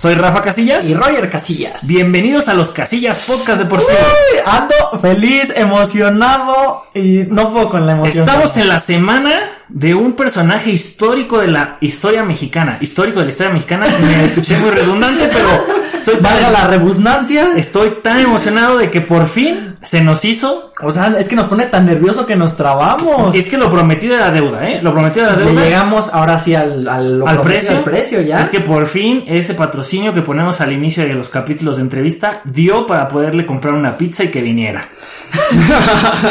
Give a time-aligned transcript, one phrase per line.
[0.00, 0.88] Soy Rafa Casillas.
[0.88, 1.86] Y Roger Casillas.
[1.86, 3.90] Bienvenidos a los Casillas Podcast Deportivo.
[3.90, 8.26] Uy, ando feliz, emocionado y no puedo con la emoción.
[8.26, 9.30] Estamos en la semana
[9.68, 12.78] de un personaje histórico de la historia mexicana.
[12.80, 13.86] Histórico de la historia mexicana.
[14.00, 15.66] Me escuché muy redundante, pero
[16.00, 17.50] estoy Valga la rebusnancia.
[17.56, 20.72] Estoy tan emocionado de que por fin se nos hizo.
[20.82, 23.34] O sea, es que nos pone tan nervioso que nos trabamos.
[23.34, 24.80] Es que lo prometido era deuda, ¿eh?
[24.82, 25.52] Lo prometido era deuda.
[25.52, 27.76] Le llegamos ahora sí al, al, precio.
[27.76, 28.40] al precio ya.
[28.40, 32.40] Es que por fin ese patrocinio que ponemos al inicio de los capítulos de entrevista
[32.44, 34.88] dio para poderle comprar una pizza y que viniera.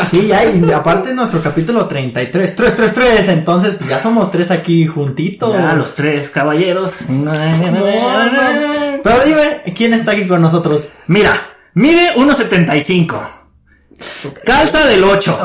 [0.09, 2.56] Sí, ya, y aparte nuestro capítulo 33.
[2.56, 3.28] 3, 3, 3.
[3.30, 5.54] Entonces, pues ya somos tres aquí juntitos.
[5.54, 7.09] Ya, los tres caballeros.
[7.09, 7.86] No, no.
[9.04, 10.90] Pero dime, ¿quién está aquí con nosotros?
[11.08, 11.34] Mira,
[11.73, 13.20] mide 1.75.
[14.45, 15.39] Calza del 8.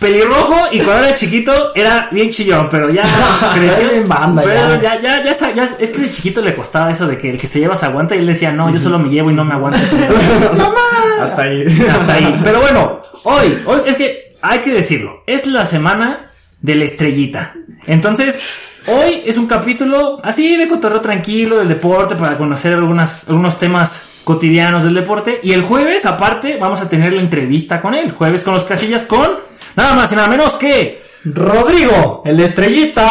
[0.00, 3.02] Pelirrojo y cuando era chiquito era bien chillón, pero ya
[3.54, 5.00] creció en banda, pero ya.
[5.00, 7.48] ya, ya, ya, ya- es que de chiquito le costaba eso de que el que
[7.48, 9.54] se lleva se aguanta y él decía, no, yo solo me llevo y no me
[9.54, 9.78] aguanto.
[11.20, 11.64] Hasta ahí.
[11.90, 12.40] Hasta ahí.
[12.44, 16.27] Pero bueno, hoy, hoy es que hay que decirlo, es la semana
[16.60, 17.54] de la estrellita.
[17.86, 23.58] Entonces, hoy es un capítulo así de cotorreo tranquilo del deporte para conocer algunas, algunos
[23.58, 25.40] temas cotidianos del deporte.
[25.42, 28.10] Y el jueves, aparte, vamos a tener la entrevista con él.
[28.12, 29.38] Jueves con los casillas con
[29.76, 33.06] nada más y nada menos que Rodrigo, el estrellita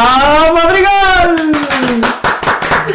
[0.53, 1.35] Madrigal.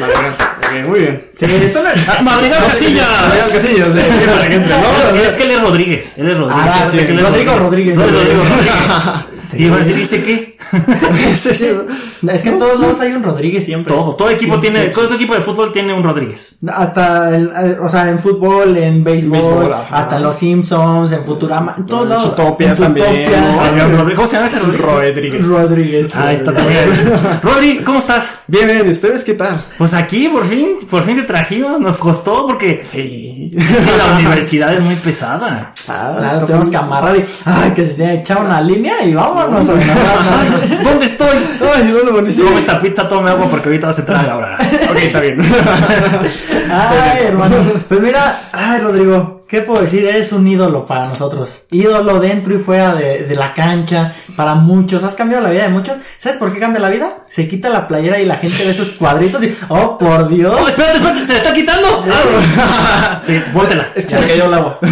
[0.00, 0.88] Madrigal.
[0.88, 1.26] Muy bien.
[1.34, 3.08] Sí, no- Madrigal Casillas.
[3.28, 5.16] Madrigal Casillas, sí, para que entre, ¿no?
[5.20, 6.18] Es que él es Rodríguez.
[6.18, 6.38] Él es.
[6.50, 7.98] Ah, sí, Rodrigo Rodrigo Rodríguez.
[9.56, 10.56] Y a decir, ¿dice qué?
[12.32, 13.92] Es que en todos lados hay un Rodríguez siempre.
[13.92, 16.58] Todo, todo equipo Sí, tiene, sí, todo equipo de fútbol tiene un Rodríguez.
[16.72, 21.74] Hasta, el, eh, o sea, en fútbol, en béisbol, hasta en los Simpsons, en Futurama,
[21.78, 22.24] en todos lados.
[22.26, 23.30] Zootopia también.
[24.14, 24.80] ¿Cómo se llama ese Rodríguez?
[24.82, 25.46] Rodríguez.
[25.48, 26.16] Rodríguez.
[26.16, 26.80] Ahí está también.
[27.42, 28.42] Rodri, ¿cómo estás?
[28.46, 28.86] Bien, bien.
[28.86, 29.64] ¿Y ustedes qué tal?
[29.78, 31.80] Pues aquí, por fin, por fin te trajimos.
[31.80, 33.50] Nos costó porque Sí.
[33.52, 35.72] la universidad es muy pesada.
[35.88, 39.12] Ah, nos tenemos que amarrar y, ay, que se echar una línea y
[39.44, 39.68] vámonos.
[39.68, 40.82] a nadar.
[40.84, 41.38] ¿Dónde estoy?
[41.74, 42.48] Ay, bueno, buenísimo.
[42.48, 44.56] Toma esta pizza, tome agua porque ahorita vas a entrar ahora.
[44.90, 45.38] Ok, está bien.
[46.70, 47.56] Ay, hermano.
[47.88, 50.06] Pues mira, ay, Rodrigo, ¿qué puedo decir?
[50.06, 51.66] Eres un ídolo para nosotros.
[51.70, 55.02] Ídolo dentro y fuera de, de la cancha, para muchos.
[55.04, 55.98] Has cambiado la vida de muchos.
[56.16, 57.18] ¿Sabes por qué cambia la vida?
[57.28, 60.56] Se quita la playera y la gente ve esos cuadritos y, oh, por Dios.
[60.58, 62.02] Oh, espérate, espérate, se está quitando.
[62.10, 63.86] Ah, sí, póntela.
[63.94, 64.78] Es que se cayó el agua.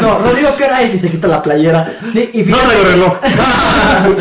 [0.00, 0.94] No, Rodrigo, ¿qué hora es?
[0.94, 1.84] Y se quita la playera.
[2.14, 3.16] Y, y No fíjate- traigo reloj.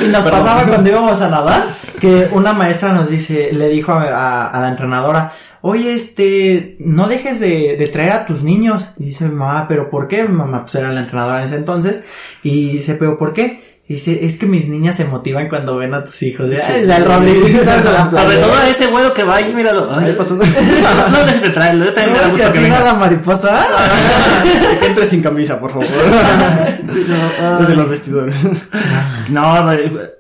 [0.04, 1.64] y nos pasaba cuando íbamos a nadar
[2.04, 5.32] que una maestra nos dice, le dijo a, a- la entrenadora,
[5.62, 8.92] oye, este, no dejes de, de traer a tus niños.
[8.98, 10.24] Y dice, mamá, ¿pero por qué?
[10.26, 12.04] Mamá, pues era la entrenadora en ese entonces.
[12.44, 13.73] Y dice, ¿pero por qué?
[13.86, 16.50] Y dice, es que mis niñas se motivan cuando ven a tus hijos.
[16.58, 16.72] Sí.
[16.72, 16.88] Ay, el.
[16.88, 19.90] La Sobre todo a ese güero que va ahí, míralo.
[19.94, 20.36] Ay, pasó.
[20.38, 22.80] no de traerlo, yo también ¿No es que venga.
[22.80, 23.68] nada mariposa?
[24.80, 25.86] Que entre sin camisa, por favor.
[27.60, 28.36] Desde los vestidores.
[29.30, 29.42] No,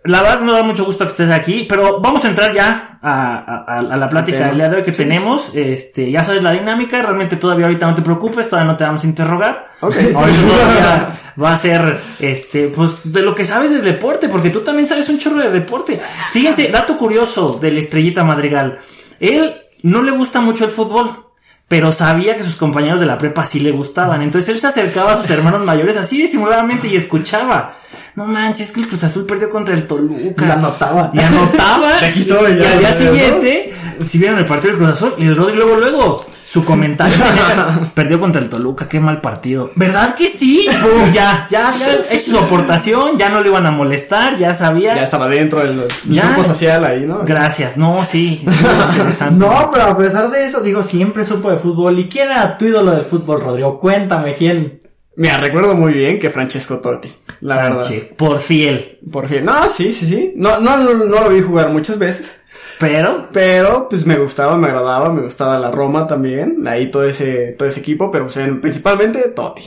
[0.03, 3.63] la verdad me da mucho gusto que estés aquí, pero vamos a entrar ya a,
[3.67, 5.51] a- a la plática del día de hoy que tenemos.
[5.53, 9.03] Este, ya sabes la dinámica, realmente todavía ahorita no te preocupes, todavía no te vamos
[9.03, 9.67] a interrogar.
[9.81, 9.95] Ok.
[10.15, 11.09] Ahorita todavía
[11.41, 15.09] va a ser, este, pues, de lo que sabes del deporte, porque tú también sabes
[15.09, 15.99] un chorro de deporte.
[16.31, 18.79] Fíjense, dato curioso de la estrellita Madrigal.
[19.19, 21.25] Él no le gusta mucho el fútbol.
[21.73, 24.21] Pero sabía que sus compañeros de la prepa sí le gustaban.
[24.21, 27.79] Entonces él se acercaba a sus hermanos mayores así disimuladamente y escuchaba.
[28.15, 30.45] No manches, es que el Cruz Azul perdió contra el Toluca.
[30.45, 31.09] Y anotaba.
[31.15, 31.93] Y anotaba.
[32.15, 33.73] Y, y al día siguiente,
[34.05, 37.15] si vieron el partido del Cruz Azul, y el Rodri luego, luego, su comentario
[37.95, 39.71] perdió contra el Toluca, qué mal partido.
[39.75, 40.67] ¿Verdad que sí?
[40.83, 44.93] Pum, ya, ya, ya, hecho su aportación, ya no le iban a molestar, ya sabía.
[44.95, 47.21] Ya estaba dentro del, grupo social ahí, ¿no?
[47.25, 48.45] Gracias, no, sí.
[49.31, 51.97] No, pero a pesar de eso, digo, siempre supo de fútbol.
[51.97, 53.79] ¿Y quién era tu ídolo de fútbol, Rodrigo?
[53.79, 54.79] Cuéntame, ¿quién?
[55.15, 57.09] Mira, recuerdo muy bien que Francesco Totti.
[57.41, 57.83] La verdad.
[58.15, 58.99] Por fiel.
[59.11, 59.43] Por fin.
[59.43, 60.33] No, sí, sí, sí.
[60.35, 62.42] No, no, no, no lo vi jugar muchas veces.
[62.79, 66.67] Pero, Pero, pues me gustaba, me agradaba, me gustaba la Roma también.
[66.67, 69.63] Ahí todo ese, todo ese equipo, pero pues, en- principalmente Totti.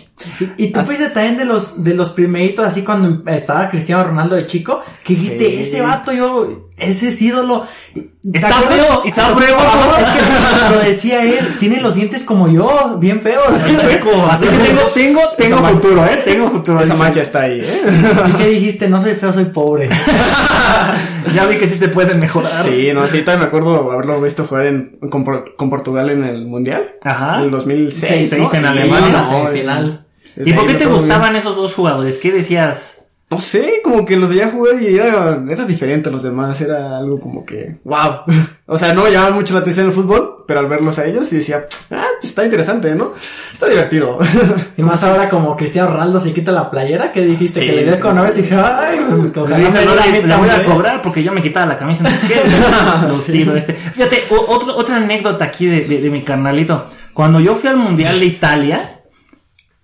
[0.57, 4.47] Y tú fuiste también de los, de los primeritos, así cuando estaba Cristiano Ronaldo de
[4.47, 5.57] chico, que dijiste, Sí.
[5.61, 7.65] ese vato yo, ese es ídolo.
[7.95, 9.57] ¿Te Está feo, y está feo.
[9.99, 13.45] Es que lo decía él, tiene los dientes como yo, bien feos.
[13.51, 16.81] así que tengo, tengo, tengo Esa futuro, eh, tengo futuro.
[16.81, 17.83] Esa magia está ahí, ¿eh?
[18.29, 18.89] ¿Y qué dijiste?
[18.89, 19.89] No soy feo, soy pobre.
[21.35, 22.51] ya vi que sí se puede mejorar.
[22.51, 26.25] Sí, no, sí, todavía me acuerdo haberlo visto jugar en, con, Por- con Portugal en
[26.25, 26.97] el Mundial.
[27.03, 27.39] Ajá.
[27.39, 28.09] En el 2006.
[28.09, 28.59] Seis, seis ¿no?
[28.59, 30.07] en Alemania, no, semifinal.
[30.35, 32.19] desde ¿Y por qué te gustaban esos dos jugadores?
[32.19, 32.96] ¿Qué decías?
[33.29, 36.97] No sé, como que los veía jugar y era, era diferente a los demás, era
[36.97, 38.21] algo como que, wow.
[38.69, 41.33] O sea, no me llamaba mucho la atención el fútbol, pero al verlos a ellos
[41.33, 43.13] y decía, ah, pues está interesante, ¿no?
[43.17, 44.19] Está divertido.
[44.77, 47.67] Y más ahora como Cristiano Ronaldo se quita la playera, que dijiste Sí.
[47.67, 48.99] que le dio con una vez y dije, ay,
[49.37, 50.73] ojalá Dije, no, diera a mí le, le voy a también".
[50.73, 53.09] cobrar porque yo me quitaba la camisa él.
[53.09, 53.75] Lucido este.
[53.75, 56.87] Fíjate, otro- otra anécdota aquí de, de- de mi carnalito.
[57.15, 58.79] Cuando yo fui al Mundial de Italia,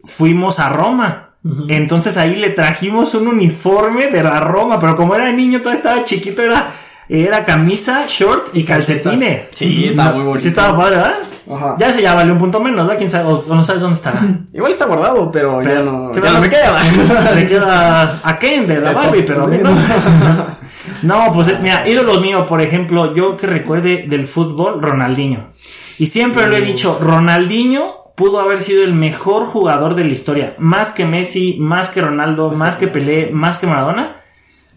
[0.04, 1.31] fuimos a Roma.
[1.68, 6.02] Entonces ahí le trajimos un uniforme de la Roma, pero como era niño, todo estaba
[6.04, 6.72] chiquito, era,
[7.08, 9.50] era camisa, short y calcetines.
[9.52, 10.38] Sí, estaba muy bonito.
[10.40, 11.14] Sí, estaba padre, ¿verdad?
[11.52, 11.74] Ajá.
[11.78, 12.96] Ya se ya valió un punto menos, ¿verdad?
[12.96, 13.24] ¿Quién sabe?
[13.32, 14.20] O, o no sabes dónde estará.
[14.54, 16.76] Igual está guardado, pero, ya no, se ya me- no me queda.
[17.34, 19.70] Le queda a Ken de la Barbie, pero a mí no.
[21.02, 25.48] No, pues mira, ídolos mío, por ejemplo, yo que recuerde del fútbol, Ronaldinho.
[25.98, 30.54] Y siempre lo he dicho, Ronaldinho pudo haber sido el mejor jugador de la historia.
[30.58, 34.16] Más que Messi, más que Ronaldo, más que Pelé, más que Maradona.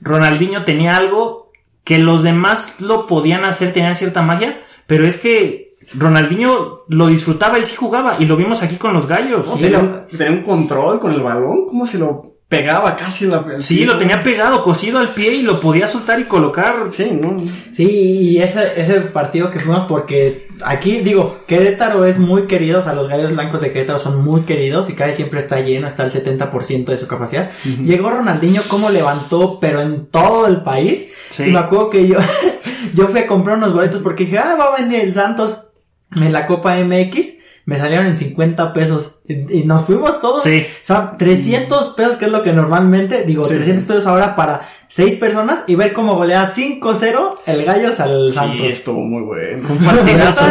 [0.01, 1.51] Ronaldinho tenía algo
[1.83, 7.57] que los demás lo podían hacer, tenían cierta magia, pero es que Ronaldinho lo disfrutaba,
[7.57, 9.47] él sí jugaba, y lo vimos aquí con los gallos.
[9.51, 13.45] Sí, tenía, un- tenía un control con el balón, ¿cómo se lo pegaba casi la
[13.59, 16.75] Sí, lo tenía pegado, cosido al pie y lo podía soltar y colocar.
[16.91, 17.37] Sí, no.
[17.71, 22.81] Sí, y ese, ese partido que fuimos porque aquí digo, Querétaro es muy querido, o
[22.81, 26.03] sea, los gallos blancos de Querétaro son muy queridos y casi siempre está lleno, está
[26.03, 27.49] el 70% de su capacidad.
[27.83, 31.11] Llegó Ronaldinho como levantó, pero en todo el país.
[31.29, 31.45] Sí.
[31.47, 32.17] Y me acuerdo que yo,
[32.93, 35.67] yo fui a comprar unos boletos porque dije, ah, va a venir el Santos
[36.15, 37.44] en la Copa MX.
[37.65, 40.43] Me salieron en 50 pesos y, y nos fuimos todos.
[40.43, 40.61] Sí.
[40.63, 43.87] O sea, 300 pesos, que es lo que normalmente, digo, Sí, 300 sí.
[43.87, 48.67] pesos ahora para 6 personas y ver cómo golea 5-0 el Gallos al Sí, Santos.
[48.67, 49.57] estuvo muy bueno.
[49.63, 50.45] Fue un partidazo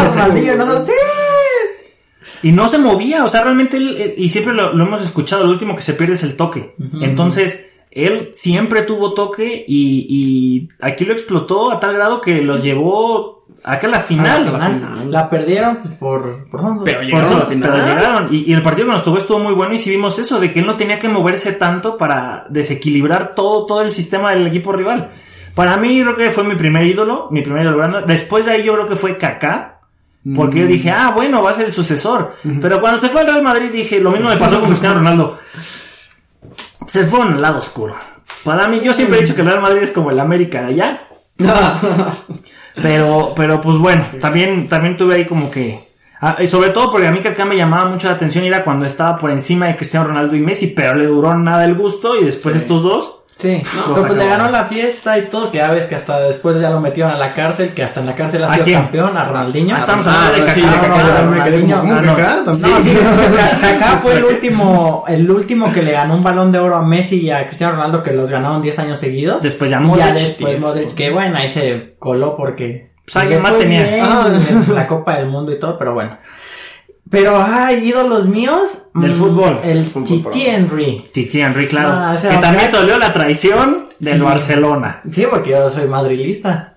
[0.67, 0.93] no, sí.
[2.43, 5.51] Y no se movía, o sea, realmente él, y siempre lo, lo hemos escuchado, lo
[5.51, 6.75] último que se pierde es el toque.
[7.01, 12.63] Entonces, él siempre tuvo toque y, y aquí lo explotó a tal grado que los
[12.63, 13.34] llevó
[13.65, 14.53] acá a la A final.
[14.53, 16.47] la, final, la perdieron por.
[16.51, 17.71] Pero Por llegaron a la final.
[17.73, 18.29] pero llegaron.
[18.31, 20.53] Y, y el partido que nos tocó estuvo muy bueno y sí vimos eso, de
[20.53, 24.73] que él no tenía que moverse tanto para desequilibrar todo, todo el sistema del equipo
[24.73, 25.11] rival.
[25.55, 28.03] Para mí yo creo que fue mi primer ídolo, mi primer ídolo grande.
[28.07, 29.71] Después de ahí yo creo que fue Kaká.
[30.35, 32.35] Porque yo dije, ah, bueno, va a ser el sucesor.
[32.63, 35.39] Pero cuando se fue al Real Madrid dije, lo mismo me pasó con Cristiano Ronaldo.
[36.87, 37.95] Se fue en el lado oscuro.
[38.43, 40.69] Para mí, yo siempre he dicho que el Real Madrid es como el América de
[40.69, 41.03] allá.
[42.83, 45.89] Pero, pero pues bueno, también, también tuve ahí como que.
[46.21, 48.65] ah, y sobre todo porque a mí que acá me llamaba mucho la atención era
[48.65, 52.17] cuando estaba por encima de Cristiano Ronaldo y Messi, pero le duró nada el gusto
[52.17, 53.24] y después estos dos.
[53.37, 56.59] Sí, pero pues le ganó la fiesta y todo, que ya ves que hasta después
[56.61, 59.17] ya lo metieron a la cárcel, que hasta en la cárcel ha ¿A sido campeón,
[59.19, 59.75] a Ronaldinho.
[59.75, 60.51] Ah, estamos Ah, hablando de
[61.67, 62.55] Kaká.
[62.55, 62.63] Sí,
[62.95, 66.83] Kaká- Kaká fue el último, el último que le ganó un balón de oro a
[66.83, 69.43] Messi y a Cristiano Ronaldo que los ganaron 10 años seguidos.
[69.43, 70.61] Después ya Modric, ya después.
[70.61, 73.83] Modric, que bueno, ahí se coló porque Pues alguien más tenía.
[73.83, 74.29] bien Ah.
[74.73, 76.17] la Copa del Mundo y todo, pero bueno.
[77.15, 79.61] Pero ay, ídolos míos Del mm, fútbol.
[79.63, 81.05] El Fútbol, Titi Henry.
[81.13, 81.91] Titi Henry, claro.
[81.93, 84.21] Ah, o sea, que también dolió la traición del Sí.
[84.21, 85.01] Barcelona.
[85.11, 86.74] Sí, porque yo soy madrilista.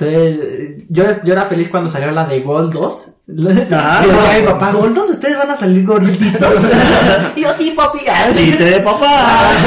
[0.00, 3.16] Entonces, yo, yo era feliz cuando salió la de Gol 2.
[3.72, 4.02] Ajá.
[4.38, 6.54] Y mi papá, Gol 2, ustedes van a salir gorditos.
[7.36, 7.98] y yo sí, papi.
[8.32, 9.50] Chiste de papá.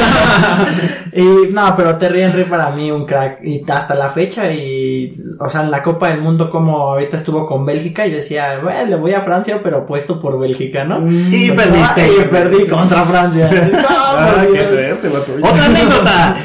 [1.16, 3.38] Y no, pero Terry Henry para mí un crack.
[3.44, 7.46] Y hasta la fecha, y o sea, en la Copa del Mundo, como ahorita estuvo
[7.46, 11.08] con Bélgica, yo decía, bueno, le voy a Francia, pero puesto por Bélgica, ¿no?
[11.08, 12.10] Y No, perdiste.
[12.20, 13.48] Y perdí contra Francia.
[13.48, 15.08] No, Ah, por qué suerte.
[15.08, 16.36] Otra anécdota.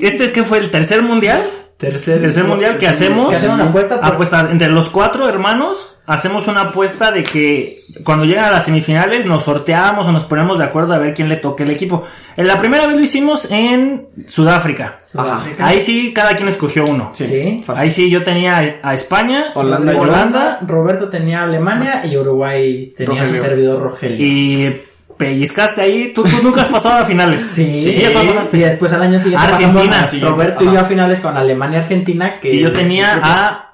[0.00, 1.42] ¿Este que fue el tercer mundial?
[1.90, 5.96] Tercer, tercer mundial que hacemos, Que hacemos una apuesta por- apuesta entre los cuatro hermanos
[6.06, 10.58] hacemos una apuesta de que cuando llegan a las semifinales nos sorteamos o nos ponemos
[10.58, 12.02] de acuerdo a ver quién le toque el equipo.
[12.36, 14.94] En la primera vez lo hicimos en Sudáfrica.
[14.98, 15.66] Sudáfrica.
[15.66, 17.10] Ahí sí cada quien escogió uno.
[17.14, 17.64] Sí.
[17.68, 23.20] Ahí sí yo tenía a España, Holanda y Holanda Roberto tenía Alemania y Uruguay tenía
[23.22, 23.40] Rogelio.
[23.42, 24.26] su servidor Rogelio.
[24.26, 24.80] y
[25.22, 26.12] pellizcaste ahí.
[26.14, 27.50] Tú, tú nunca has pasado a finales.
[27.54, 28.56] Sí, sí, ya cuál Y pasaste.
[28.58, 31.82] después al año siguiente Argentina, pasamos, sí, Roberto y yo a finales con Alemania y
[31.82, 33.71] Argentina que Y yo tenía a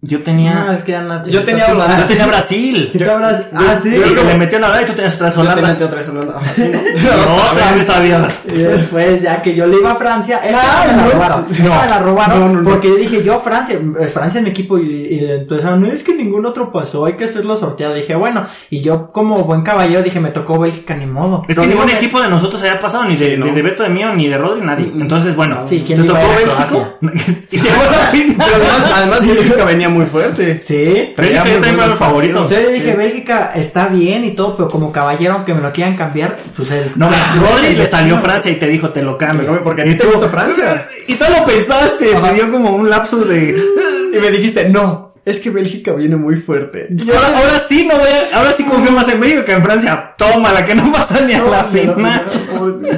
[0.00, 0.92] yo tenía No, es que
[1.26, 2.90] Yo tenía yo tenía Brasil.
[2.94, 5.30] Y tú hablas ah sí Y que le metió la verdad y tú tenías otra
[5.30, 5.76] Yo Holanda.
[5.76, 6.40] tenía otra Holanda.
[6.54, 6.78] Sí, ¿no?
[6.78, 8.42] No, sabes, sabías.
[8.46, 11.62] y después ya que yo le iba a Francia esta me la no, robaron sí.
[11.62, 15.06] esta me la robaron porque yo dije yo Francia eh, Francia es mi equipo y,
[15.14, 18.44] y entonces ah, no es que ningún otro pasó hay que hacerlo sorteado dije bueno
[18.70, 22.20] y yo como buen caballero dije me tocó Bélgica ni modo Es que ningún equipo
[22.20, 24.92] de nosotros había pasado, ni de, Sí, de Beto de mío, ni de Rodri, nadie.
[24.94, 26.56] Entonces, bueno, Sí, ¿quién te tocó a ir a Bélgico.
[26.56, 26.94] Croacia?
[27.50, 28.36] Y llegó a la final.
[28.38, 30.60] Pero además, además Bélgica venía venía muy fuerte.
[30.62, 31.12] Sí.
[31.16, 32.50] Pero yo Traía muy también los favoritos.
[32.50, 32.96] Entonces yo dije, Sí.
[32.96, 36.90] Bélgica está bien y todo, pero como caballero, aunque me lo quieran cambiar, pues el...
[36.96, 38.18] No, Rodri le salió.
[38.18, 39.60] Francia y te dijo, te lo cambio.
[39.62, 40.86] Porque a ti te gusta Francia.
[41.08, 43.58] Y tú lo pensaste, me dio como un lapso de...
[44.12, 46.88] Y me dijiste, no, es que Bélgica viene muy fuerte.
[46.90, 49.62] Y ahora, ahora sí no voy a, ahora sí confío más en México que en
[49.62, 50.14] Francia.
[50.16, 52.22] Toma, la que no pasa ni a la final.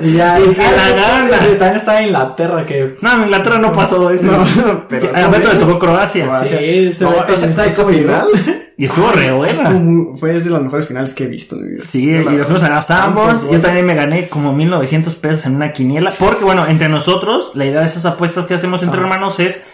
[0.02, 1.38] Ya, Y que la gana.
[1.58, 2.96] También estaba Inglaterra, que...
[3.00, 4.26] No, en Inglaterra no pasó eso.
[4.56, 6.24] No, pero- a Beto le tocó Croacia.
[6.24, 6.58] Croacia.
[6.58, 8.26] Sí, se No, esa, esa- final
[8.76, 10.16] Y estuvo re buena.
[10.16, 11.82] fue de las mejores finales que he visto en mi vida.
[11.84, 13.50] Sí, y nos fuimos a ambos.
[13.50, 16.10] Yo también me gané como 1900 pesos en una quiniela.
[16.18, 19.66] Porque, bueno, entre nosotros, la idea de esas apuestas que hacemos entre hermanos es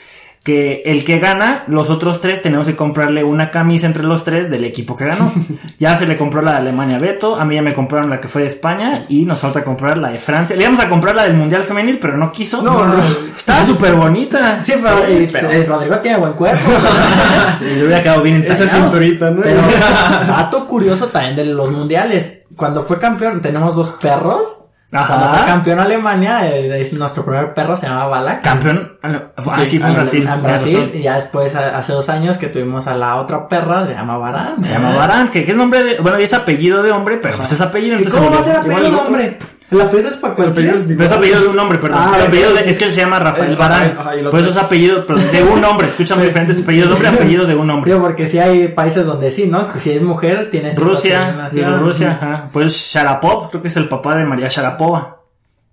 [0.46, 4.48] que el que gana, los otros tres tenemos que comprarle una camisa entre los tres
[4.48, 5.32] del equipo que ganó.
[5.78, 8.20] ya se le compró la de Alemania a Beto, a mí ya me compraron la
[8.20, 10.54] que fue de España y nos falta comprar la de Francia.
[10.54, 12.62] Le íbamos a comprar la del Mundial Femenil, pero no quiso.
[12.62, 12.94] No, no.
[13.36, 14.62] Estaba súper bonita.
[14.62, 16.70] Sí, pero, Sí, y- pero- el Rodrigo tiene buen cuerpo.
[17.58, 18.82] Sí, yo hubiera quedado bien Esa entallado.
[18.90, 19.42] cinturita, ¿no?
[19.42, 19.60] Pero,
[20.28, 22.42] dato curioso también de los mundiales.
[22.54, 24.65] Cuando fue campeón, tenemos dos perros.
[24.92, 25.06] Ajá.
[25.16, 28.42] Cuando fue campeón Alemania, eh, nuestro primer perro se llamaba Balak.
[28.42, 28.98] Campeón.
[29.02, 30.28] Ah, sí, fue en Brasil.
[30.32, 33.86] En Brasil, y ya después, a- hace dos años que tuvimos a la otra perra,
[33.86, 34.62] se llama Barán.
[34.62, 35.98] Se llama Barán, que, que es nombre de.
[36.00, 37.98] Bueno, y es apellido de hombre, pero pues es apellido.
[37.98, 39.38] ¿Y cómo va a se ser apellido de hombre?
[39.68, 40.78] El apellido es para apellido cualquiera.
[40.78, 41.99] es Pero es apellido de un hombre, perdón.
[42.00, 43.96] Ah, es, apellido de- entonces- es que él se llama Rafael Barán.
[44.30, 45.87] Por eso es es- apellido, de un hombre.
[45.88, 46.54] Escucha muy Sí, diferente.
[46.54, 47.92] sí, es apellido de hombre, apellido de un hombre.
[47.92, 49.68] Digo, porque si hay países donde sí, ¿no?
[49.78, 51.49] Si es mujer, tiene Rusia,
[51.80, 52.49] Rusia, ajá.
[52.52, 55.16] Pues Sharapov, creo que es el papá de María Sharapova.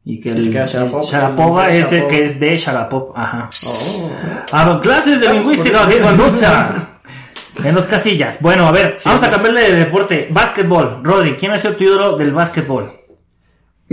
[0.06, 3.48] Y que el, Es que Sharapov, Sharapova el- es el que es de Sharapov, ajá.
[3.68, 4.12] Oh.
[4.54, 6.88] Ah, no, clases de lingüística de rusa.
[7.64, 8.40] En los casillas.
[8.42, 10.28] Bueno, a ver, vamos a cambiarle de deporte.
[10.32, 11.02] Básquetbol.
[11.04, 12.92] Rodri, ¿quién ha sido tu ídolo del básquetbol?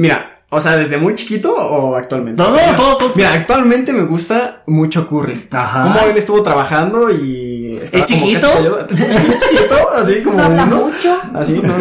[0.01, 2.43] Mira, o sea, desde muy chiquito o actualmente.
[2.43, 3.13] Todo, Mira, todo, todo.
[3.15, 5.49] Mira, actualmente me gusta mucho Curry.
[5.51, 5.83] Ajá.
[5.83, 8.49] Como él estuvo trabajando y ¿Es chiquito?
[8.89, 9.17] Es
[9.51, 10.77] chiquito, así como ¿No habla uno.
[10.87, 11.21] mucho?
[11.35, 11.75] Así, no,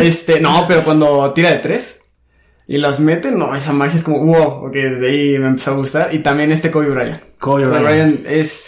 [0.00, 2.04] este, no, pero cuando tira de tres
[2.66, 5.74] y las mete, no, esa magia es como, wow, ok, desde ahí me empezó a
[5.74, 6.14] gustar.
[6.14, 7.20] Y también este Kobe Bryant.
[7.38, 8.26] Kobe Bryant.
[8.26, 8.64] es,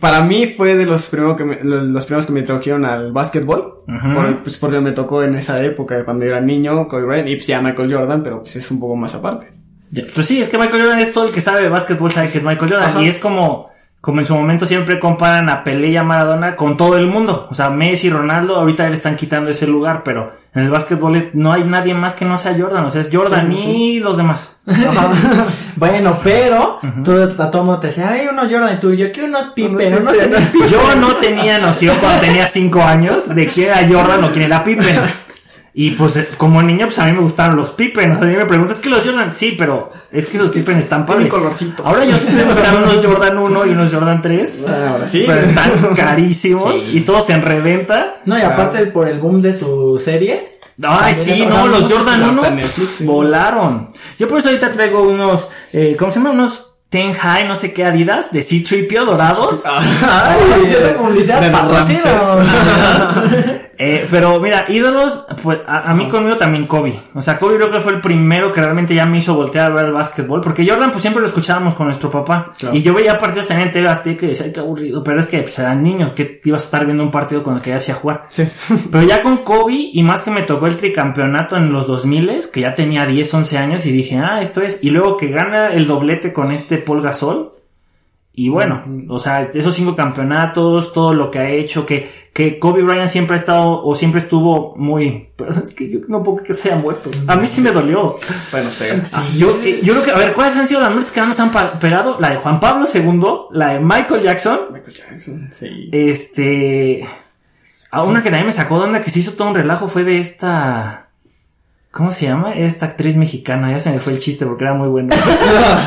[0.00, 3.80] para mí fue de los primeros que me, los primeros que me trajeron al básquetbol.
[4.14, 7.34] Por- pues porque me tocó en esa época, cuando yo era niño, Kobe Bryant, y
[7.36, 9.46] pues ya Michael Jordan, pero pues es un poco más aparte.
[10.14, 12.38] Pues sí, es que Michael Jordan es todo el que sabe de básquetbol, sabe que
[12.38, 12.90] es Michael Jordan.
[12.90, 13.02] Ajá.
[13.02, 13.68] Y es como,
[14.02, 17.46] como en su momento siempre comparan a Pelé y a Maradona con todo el mundo.
[17.48, 21.52] O sea, Messi, Ronaldo, ahorita le están quitando ese lugar, pero en el básquetbol no
[21.52, 22.84] hay nadie más que no sea Jordan.
[22.84, 24.62] O sea, es Jordan Sí, y los demás.
[25.76, 29.28] bueno, pero tú a todo mundo te decía, hay unos Jordan y tú, yo quiero
[29.28, 30.16] unos Pippen, unos.
[30.68, 34.64] Yo no tenía noción cuando tenía 5 años de quién era Jordan o quién era
[34.64, 34.96] Pippen.
[35.74, 38.12] Y pues eh, como niño, pues a mí me gustaron los Pippen.
[38.12, 39.32] O sea, a mí me preguntas, ¿es que los Jordan?
[39.32, 41.28] Sí, pero es que esos Pippen están padres.
[41.30, 41.84] colorcitos.
[41.86, 44.68] Ahora yo sí estoy buscando unos Jordan 1 y unos Jordan 3.
[44.68, 45.24] Ahora sí.
[45.26, 46.98] Pero están carísimos Sí.
[46.98, 48.20] y todos en reventa.
[48.26, 50.58] No, y aparte por el boom de su serie.
[50.82, 53.04] Ay, sí, no, los Jordan hasta 1 Netflix, sí.
[53.06, 53.92] volaron.
[54.18, 56.30] Yo por eso ahorita traigo unos, eh, ¿cómo se llama?
[56.32, 59.62] Unos Ten High, no sé qué Adidas de C-Tripio dorados.
[59.66, 60.38] Ay,
[60.98, 62.38] publicidad, patrocínanos.
[63.78, 66.94] Eh, pero mira, ídolos, pues a, a mí conmigo también Kobe.
[67.14, 69.74] O sea, Kobe creo que fue el primero que realmente ya me hizo voltear a
[69.74, 70.40] ver el básquetbol.
[70.40, 72.54] Porque Jordan, pues siempre lo escuchábamos con nuestro papá.
[72.58, 72.76] Claro.
[72.76, 75.02] Y yo veía partidos también en TV Azteca y decía, ay, qué aburrido.
[75.02, 77.86] Pero es que pues eran niños, que ibas a estar viendo un partido cuando querías
[77.88, 78.26] ir a jugar.
[78.28, 78.48] Sí.
[78.90, 82.60] Pero ya con Kobe, y más que me tocó el tricampeonato en los 2000 que
[82.60, 84.82] ya tenía 10, 11 años, y dije, ah, esto es.
[84.84, 87.51] Y luego que gana el doblete con este Paul Gasol.
[88.34, 92.82] Y bueno, o sea, esos cinco campeonatos, todo lo que ha hecho, que, que Kobe
[92.82, 95.28] Bryant siempre ha estado, o siempre estuvo muy.
[95.36, 97.10] Pero es que yo no puedo que se haya muerto.
[97.26, 98.14] A mí sí me dolió.
[98.50, 98.70] Bueno.
[99.12, 101.28] Ah, yo, eh, yo creo que, a ver, ¿cuáles han sido las muertes que más
[101.28, 102.16] nos han pegado?
[102.20, 103.20] La de Juan Pablo II,
[103.50, 105.90] la de Michael Jackson, Michael Jackson, sí.
[105.92, 107.06] este.
[107.90, 110.04] A una que también me sacó de onda que se hizo todo un relajo fue
[110.04, 111.01] de esta.
[111.92, 112.54] ¿Cómo se llama?
[112.54, 113.70] Esta actriz mexicana.
[113.70, 115.14] Ya se me fue el chiste porque era muy bueno.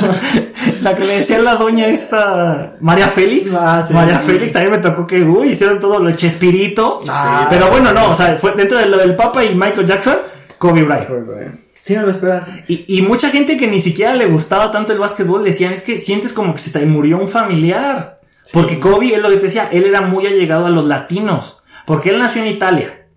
[0.84, 2.76] la que le decía la doña esta.
[2.80, 3.56] María Félix.
[3.56, 3.92] Ah, sí.
[3.92, 7.02] María Félix también me tocó que, uy, hicieron todo lo Chespirito.
[7.10, 7.48] Ah.
[7.50, 10.18] pero bueno, no, o sea, fue dentro de lo del Papa y Michael Jackson,
[10.60, 11.08] Kobe Bryant.
[11.08, 11.60] Kobe Bryant.
[11.82, 12.48] Sí, no lo esperas.
[12.68, 15.98] Y, y mucha gente que ni siquiera le gustaba tanto el básquetbol decían, es que
[15.98, 18.22] sientes como que se te murió un familiar.
[18.54, 21.64] Porque Kobe, es lo que te decía, él era muy allegado a los latinos.
[21.88, 23.08] Porque él nació en Italia.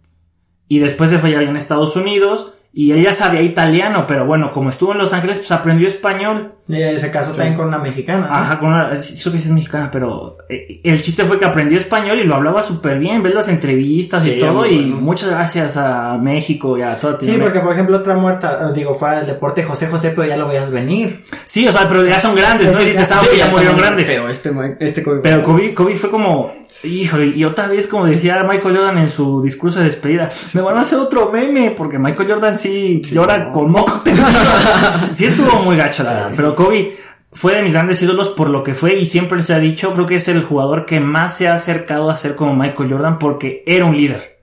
[0.68, 2.57] Y después se fue allá en Estados Unidos.
[2.80, 6.57] Y él ya sabía italiano, pero bueno, como estuvo en Los Ángeles, pues aprendió español.
[6.70, 8.26] Eh, se casó también con una mexicana.
[8.26, 8.34] ¿no?
[8.34, 12.18] Ajá, con una, eso que es mexicana, pero eh, el chiste fue que aprendió español
[12.20, 15.78] y lo hablaba súper bien, ves las entrevistas y Sí, todo, muy y muchas gracias
[15.78, 19.26] a México y a toda Sí, porque por ejemplo otra muerta, eh, digo, fue al
[19.26, 21.22] deporte José José, pero ya lo veías venir.
[21.46, 22.82] Sí, o sea, pero ya son grandes, ¿no?
[22.82, 24.10] Y dices, ah, ya ya murieron grandes.
[24.10, 26.52] Pero este, este Kobe Pero Kobe, Kobe fue como,
[26.84, 30.76] híjole, y otra vez como decía Michael Jordan en su discurso de despedida, me van
[30.76, 33.52] a hacer otro meme, porque Michael Jordan sí, llora no.
[33.52, 34.02] con moco.
[35.14, 36.32] sí estuvo muy gacho, la verdad.
[36.36, 36.96] Pero Kobe
[37.30, 40.06] fue de mis grandes ídolos por lo que fue y siempre se ha dicho, creo
[40.06, 43.62] que es el jugador que más se ha acercado a ser como Michael Jordan porque
[43.64, 44.40] era un líder.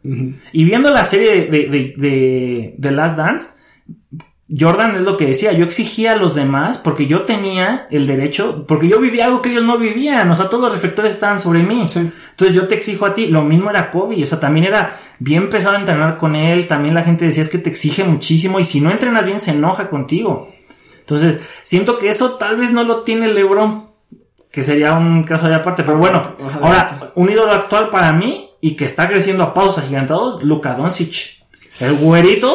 [0.53, 3.47] Y viendo la serie de, de, de, de Last Dance,
[4.47, 8.65] Jordan es lo que decía, yo exigía a los demás porque yo tenía el derecho,
[8.65, 11.63] porque yo vivía algo que ellos no vivían, o sea, todos los reflectores estaban sobre
[11.63, 11.89] mí.
[11.89, 12.11] Sí.
[12.29, 15.49] Entonces yo te exijo a ti, lo mismo era Kobe, o sea, también era bien
[15.49, 18.79] pesado entrenar con él, también la gente decía es que te exige muchísimo y si
[18.79, 20.54] no entrenas bien se enoja contigo.
[21.05, 23.85] Entonces, siento que eso tal vez no lo tiene LeBron,
[24.51, 26.65] que sería un caso de aparte, pero bueno, Ojalá.
[26.65, 31.43] ahora, un ídolo actual para mí y que está creciendo a pasos agigantados, Luka Doncic,
[31.79, 32.51] el güerito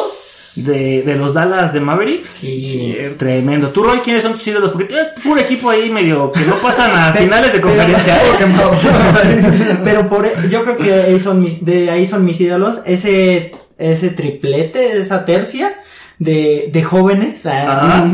[0.55, 2.27] de, de los Dallas de Mavericks.
[2.27, 2.97] Sí.
[3.17, 3.69] Tremendo.
[3.69, 4.71] Tú, Roy, ¿quiénes son tus ídolos?
[4.71, 8.15] Porque tienes puro equipo ahí medio que no pasan a finales de conferencia.
[9.83, 12.81] Pero por e- yo creo que ahí son mis, de ahí son mis ídolos.
[12.85, 15.73] Ese, ese triplete, esa tercia
[16.21, 17.47] de, de jóvenes.
[17.47, 17.49] eh,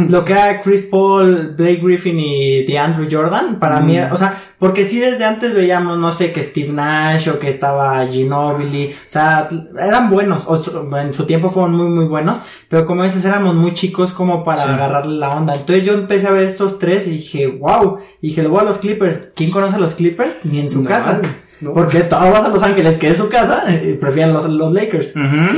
[0.08, 3.60] lo que era Chris Paul, Blake Griffin y DeAndre Jordan.
[3.60, 7.28] Para mí, era- o sea, porque sí desde antes veíamos, no sé, que Steve Nash
[7.28, 8.92] o que estaba Ginobili.
[8.92, 10.46] O sea, eran buenos.
[10.48, 10.56] O
[10.98, 12.38] en su tiempo fueron muy, muy buenos.
[12.70, 15.54] Pero como dices, éramos muy chicos como para agarrarle la onda.
[15.56, 17.98] Entonces yo empecé a ver estos tres y dije, wow.
[18.22, 19.32] Y dije, voy a los Clippers.
[19.36, 20.46] ¿Quién conoce a los Clippers?
[20.46, 21.20] Ni en su No, casa.
[21.62, 21.74] No.
[21.74, 25.14] Porque todos vas a Los Ángeles, que es su casa, y prefieren los, los Lakers.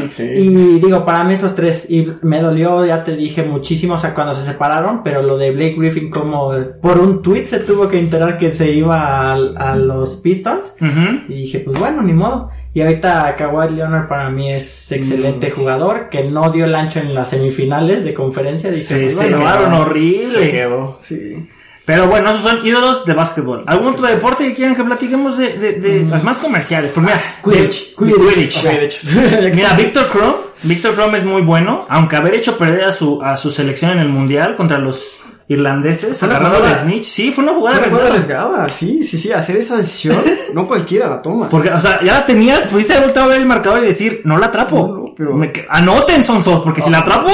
[0.10, 0.24] Sí.
[0.24, 4.13] Y digo, para mí esos tres, y me dolió, ya te dije muchísimo, o sea,
[4.13, 8.00] cuando se separaron, pero lo de Blake Griffin como por un tweet se tuvo que
[8.00, 10.75] enterar que se iba a, a los Pistons.
[10.82, 11.22] Ujú.
[11.34, 12.50] Y dije, pues bueno, ni modo.
[12.74, 17.15] Y ahorita Kawhi Leonard para mí es excelente jugador, que no dio el ancho en
[17.15, 18.70] las semifinales de conferencia.
[18.70, 20.51] Dije, Se pues, se bueno, llevaron Se horrible.
[20.51, 21.50] quedó, sí.
[21.89, 23.63] Pero bueno, esos son ídolos de básquetbol.
[23.65, 26.91] ¿Algún otro deporte que quieran que platiquemos de, de, de las más comerciales?
[26.91, 28.36] Porque mira, Quidditch, de Quidditch.
[28.36, 28.58] Quidditch.
[28.60, 29.08] Ok, de hecho.
[29.08, 32.94] Ya que Mira, Víctor Krum, Víctor Krum es muy bueno, aunque haber hecho perder a
[32.94, 37.44] su, a su selección en el mundial contra los irlandeses, agarrando de snitch, sí, fue
[37.44, 38.09] una jugada Fue arriesgada.
[38.11, 40.16] arriesgada, sí, sí, sí, hacer esa decisión,
[40.53, 41.50] no cualquiera la toma.
[41.50, 44.22] Porque, o sea, ya la tenías, pudiste haber volteado a ver el marcador y decir,
[44.25, 44.87] no la atrapo.
[44.87, 47.31] No, no, pero- Me anoten son dos, porque si la atrapo,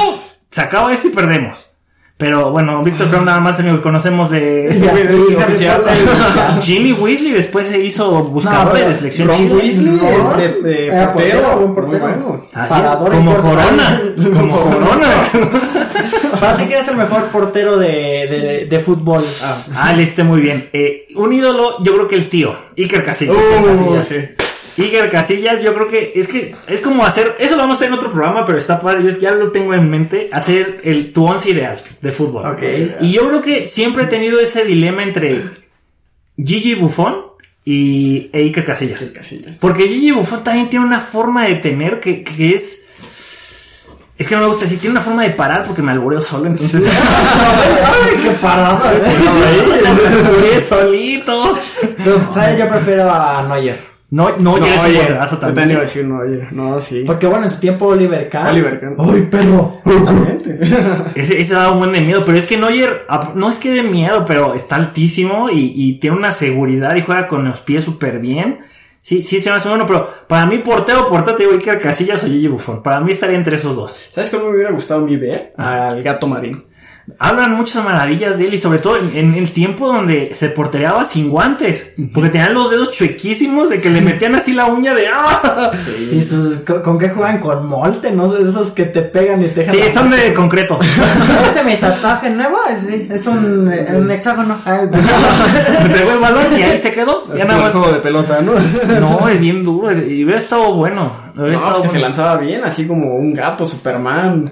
[0.50, 1.72] se acaba esto y perdemos.
[2.18, 4.70] Pero bueno, Víctor Krum nada más es lo que conocemos de
[5.30, 5.84] ya, oficial.
[6.62, 9.52] Jimmy Weasley, después se hizo buscador de selección Ron.
[9.52, 10.38] Weasley, No.
[10.38, 12.06] de, de Era portero, portero, buen muy portero.
[12.06, 12.42] bueno.
[12.54, 14.02] Así, Parador y como corona,
[14.34, 15.08] como corona.
[16.40, 19.22] Para ti, ¿quién es el mejor portero de, de, de fútbol?
[19.76, 20.70] Ah, le esté muy bien.
[20.72, 23.36] Eh, un ídolo, yo creo que el tío, Iker Casillas.
[23.36, 24.08] Uh, Casillas.
[24.08, 24.18] sí.
[24.78, 27.88] Iker Casillas, yo creo que es que es como hacer, eso lo vamos a hacer
[27.88, 31.26] en otro programa, pero está padre, yo ya lo tengo en mente, hacer el tu
[31.26, 32.58] once ideal de fútbol.
[33.00, 35.44] Y yo creo que siempre he tenido ese dilema entre
[36.38, 37.16] Gigi Buffon
[37.64, 39.14] y e Iker Casillas.
[39.16, 39.58] Casillas.
[39.58, 42.90] Porque Gigi Buffon también tiene una forma de tener que, que es...
[44.18, 46.48] Es que no me gusta decir, tiene una forma de parar porque me alboreo solo,
[46.48, 46.86] entonces...
[46.90, 48.80] ¡Ay, qué parada!
[49.82, 51.58] me alboré solito.
[52.32, 52.60] ¿Sabes?
[52.60, 53.95] Yo prefiero a Neuer.
[54.12, 55.72] No, no, ya es un porterazo yo también.
[55.72, 57.04] iba a decir no, oye, no, sí.
[57.08, 58.48] Porque bueno, en su tiempo Oliver Kahn.
[58.48, 58.96] Oliver Kahn.
[59.00, 59.74] ¡Ay, perro!
[59.84, 60.60] Totalmente.
[61.16, 63.72] Ese, ese da un buen de miedo, pero es que Neuer, ap- no es que
[63.72, 67.84] de miedo, pero está altísimo y, y tiene una seguridad y juega con los pies
[67.84, 68.60] súper bien.
[69.02, 72.24] Sí, sí, se me hace bueno, pero para mí portero, portero, te digo Iker Casillas
[72.24, 72.82] o Gigi Buffon.
[72.84, 74.10] Para mí estaría entre esos dos.
[74.14, 75.54] ¿Sabes cómo me hubiera gustado mí ver?
[75.58, 76.64] Al gato marino.
[77.20, 81.06] Hablan muchas maravillas de él y sobre todo en, en el tiempo donde se portereaba
[81.06, 81.94] sin guantes.
[82.12, 85.72] Porque tenían los dedos chuequísimos de que le metían así la uña de ¡ah!
[86.12, 87.40] ¿Y sus, con, con qué juegan?
[87.40, 88.26] Con molte, ¿no?
[88.36, 89.76] Esos que te pegan y te dejan.
[89.76, 90.80] Sí, son de concreto.
[90.82, 94.58] Este mi tatuaje nuevo es, es un, eh, un hexágono.
[94.66, 94.88] Ay,
[95.84, 97.28] Me pegó el balón y ahí se quedó.
[97.32, 97.72] Es Ya nada más.
[97.72, 98.54] juego de pelota, ¿no?
[99.00, 99.92] No, es bien duro.
[99.92, 101.12] Y hubiera estado bueno.
[101.36, 102.08] Hubiera No, estado pues que se bueno.
[102.08, 104.52] lanzaba bien, así como un gato, Superman,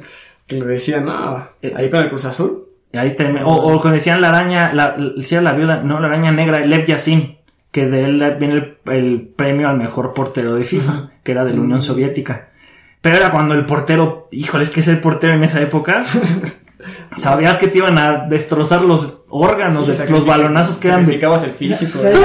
[0.59, 1.73] le decía, no, Eh.
[1.75, 2.65] ahí con el Cruz Azul.
[2.91, 6.07] Y Ahí te- o, o cuando decían la araña, la, decía la viuda, no, la
[6.07, 7.37] araña negra, Lev Yassin,
[7.71, 11.53] que de él viene el, el premio al mejor portero de FIFA, que era de
[11.55, 12.49] la Unión Soviética.
[13.01, 16.03] Pero era cuando el portero, híjole, es que ser portero en esa época,
[17.17, 21.05] sabías que te iban a destrozar los órganos, los balonazos que eran
[21.43, 21.97] el físico.
[21.99, 22.17] ¿Sabes?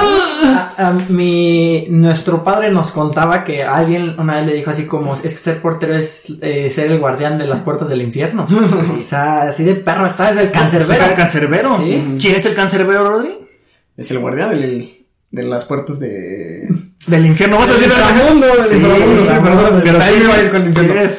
[0.76, 5.14] A- a mi, nuestro padre nos contaba que alguien una vez le dijo así como,
[5.14, 8.46] es que ser portero es eh, ser el guardián de las puertas del infierno.
[8.48, 11.14] Sí, o sea, así de perro está, es el ¿El cancerbero.
[11.16, 11.76] cancerbero?
[11.78, 12.18] Sí.
[12.20, 13.38] ¿Quién es el cancerbero, Rodri?
[13.96, 16.66] Es el guardián del- de las puertas de...
[17.06, 19.80] Del infierno, vas a Del decir del Sí, inframundo, sí, perdón.
[19.84, 20.48] Pero Ahí ¿quién me voy es?
[20.48, 21.10] con el infierno.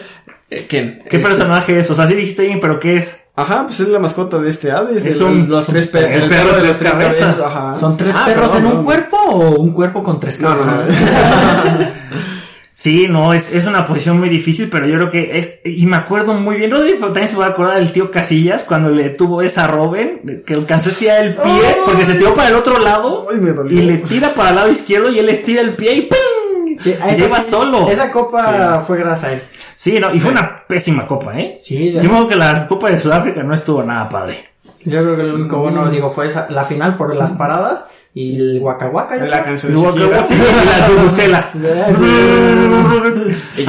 [0.67, 0.99] ¿Quién.
[1.07, 1.91] ¿Qué Este- personaje es?
[1.91, 3.25] O sea, sí dijiste bien, pero ¿qué es?
[3.35, 5.05] Ajá, pues es la mascota de este Hades.
[5.05, 7.41] Es el- un- los tres el pe- el perro de los tres cabezas.
[7.41, 7.75] Ajá.
[7.75, 10.57] ¿Son tres Ah, perros perdón, en un cuerpo o un cuerpo con tres No, no,
[10.57, 10.85] cabezas?
[10.87, 11.99] no.
[12.71, 15.97] Sí, no, es, es una posición muy difícil, pero yo creo que es, y me
[15.97, 19.09] acuerdo muy bien, Rodri, pero también se va a acordar del tío Casillas cuando le
[19.09, 22.79] tuvo esa Robin, que alcanzó a estirar el pie, porque se tiró para el otro
[22.79, 23.77] lado, Ay, me dolió.
[23.77, 26.77] y le tira para el lado izquierdo y él estira el pie y ¡pum!
[26.79, 27.89] Sí, esa lleva sí- solo.
[27.89, 29.41] Esa copa fue gracias a él.
[29.81, 31.55] Sí, no, y fue una pésima copa, ¿eh?
[31.57, 34.43] Sí, Yo me acuerdo que la copa de Sudáfrica no estuvo nada padre.
[34.83, 35.61] Yo creo que lo único Mm.
[35.61, 39.43] bueno, digo, fue esa, la final por las paradas y el yo La creo.
[39.45, 40.19] canción Y de Shakira.
[40.21, 41.53] así, y las bubucelas.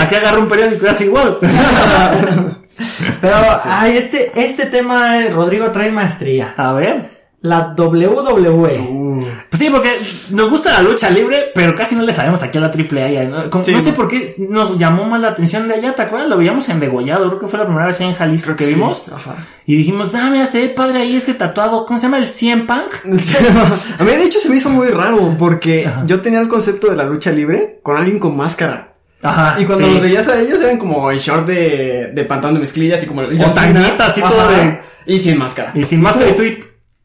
[0.00, 1.36] Aquí agarró un periódico y hace igual.
[3.20, 6.54] Pero, ay, este, este tema, eh, Rodrigo trae maestría.
[6.56, 7.19] A ver.
[7.42, 9.26] La WWE.
[9.50, 9.90] Pues sí, porque
[10.33, 13.24] nos gusta la lucha libre, pero casi no le sabemos aquí a la AAA.
[13.24, 13.72] No, Como- Sí.
[13.72, 16.29] no sé por qué nos llamó más la atención de allá, ¿te acuerdas?
[16.29, 19.05] Lo veíamos en Degollado, creo que fue la primera vez en Jalisco que Sí, vimos.
[19.11, 19.46] Ajá.
[19.66, 22.18] Y dijimos, ah, mira, se ve padre ahí ese tatuado, ¿cómo se llama?
[22.18, 22.92] El 100 Punk.
[23.05, 26.96] a mí de hecho se me hizo muy raro porque yo tenía el concepto de
[26.96, 28.94] la lucha libre con alguien con máscara.
[29.22, 29.57] Ajá.
[29.61, 29.92] Y cuando sí.
[29.92, 33.22] los veías a ellos eran como el short de, de pantalón de mezclillas y como
[33.22, 35.72] el O tanguitas y todo de- Y sin máscara.
[35.74, 36.42] Y sin máscara y tú,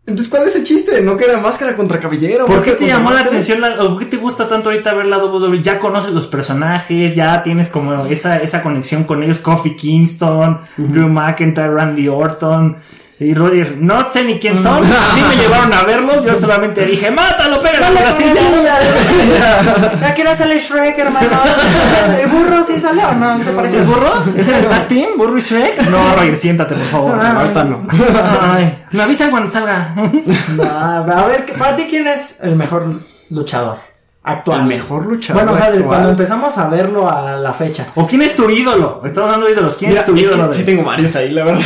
[0.07, 1.01] Entonces, ¿cuál es el chiste?
[1.01, 2.45] ¿No que era máscara contra cabellero?
[2.45, 3.59] ¿por qué te llamó la atención?
[3.61, 5.61] la- ¿Por qué te gusta tanto ahorita ver la WWE?
[5.63, 9.39] Ya conoces los personajes, ya tienes como esa, esa conexión con ellos.
[9.39, 12.77] Kofi Kingston, Drew McIntyre, Randy Orton.
[13.17, 14.81] Y Roger, no sé ni quién son.
[15.15, 16.25] Mí me llevaron a verlos.
[16.25, 18.77] Yo solamente dije, mátalo, pégale con la silla.
[20.05, 21.27] Aquí no sale Shrek, hermano.
[22.21, 23.41] ¿El burro sí sale o no?
[23.41, 24.11] ¿Se parece ¿Es burro?
[24.35, 25.11] ¿Es el tag team?
[25.15, 25.81] ¿Burro y Shrek?
[25.89, 27.25] No, Roger, siéntate, por favor.
[27.25, 27.87] Ahorita no.
[28.41, 29.95] Ay, me avisan cuando salga.
[30.63, 33.94] Ah, a ver, para ti, ¿quién es el mejor luchador
[34.25, 34.61] actual?
[34.61, 35.85] El mejor luchador Bueno, o sea, actual.
[35.87, 37.87] cuando empezamos a verlo a la fecha.
[37.95, 39.01] ¿O quién es tu ídolo?
[39.05, 39.77] Estamos hablando de ídolos.
[39.77, 40.43] ¿Quién Mira, es tu es ídolo?
[40.43, 41.61] que de- sí tengo varios ahí, la verdad.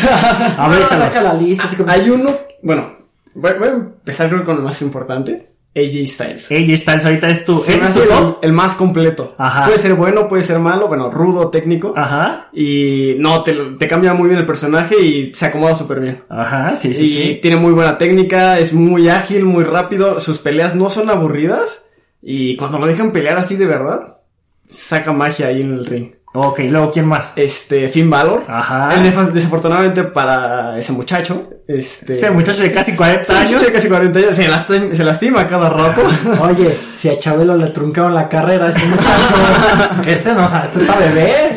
[0.58, 1.78] A ver, saca la lista, así.
[1.88, 2.30] Hay uno,
[2.62, 2.90] bueno,
[3.34, 6.52] voy, voy a empezar creo con el más importante, AJ Styles.
[6.52, 7.54] AJ Styles ahorita es tu.
[7.54, 9.34] Se ¿Ese me es tu el, más completo.
[9.38, 9.66] Ajá.
[9.66, 11.94] Puede ser bueno, puede ser malo, bueno, rudo, técnico.
[11.96, 12.50] Ajá.
[12.52, 16.24] Y no, te, te cambia muy bien el personaje y se acomoda súper bien.
[16.28, 17.40] Ajá, sí, sí, y sí.
[17.42, 21.89] tiene muy buena técnica, es muy ágil, muy rápido, sus peleas no son aburridas
[22.22, 24.18] y cuando lo dejan pelear así de verdad,
[24.66, 26.12] saca magia ahí en el ring.
[26.32, 27.34] Ok, luego, ¿quién más?
[27.38, 28.44] Este, Finn Balor.
[28.48, 28.94] Ajá.
[28.94, 32.14] Él, desafortunadamente para ese muchacho, este...
[32.14, 33.52] Ese muchacho de casi 40 ese años.
[33.52, 36.02] muchacho de casi 40 años se lastima, se lastima cada rato.
[36.42, 40.64] Oye, si a Chabelo le truncaron la carrera a ese muchacho, ese no, o sea,
[40.66, 41.52] este está bebé.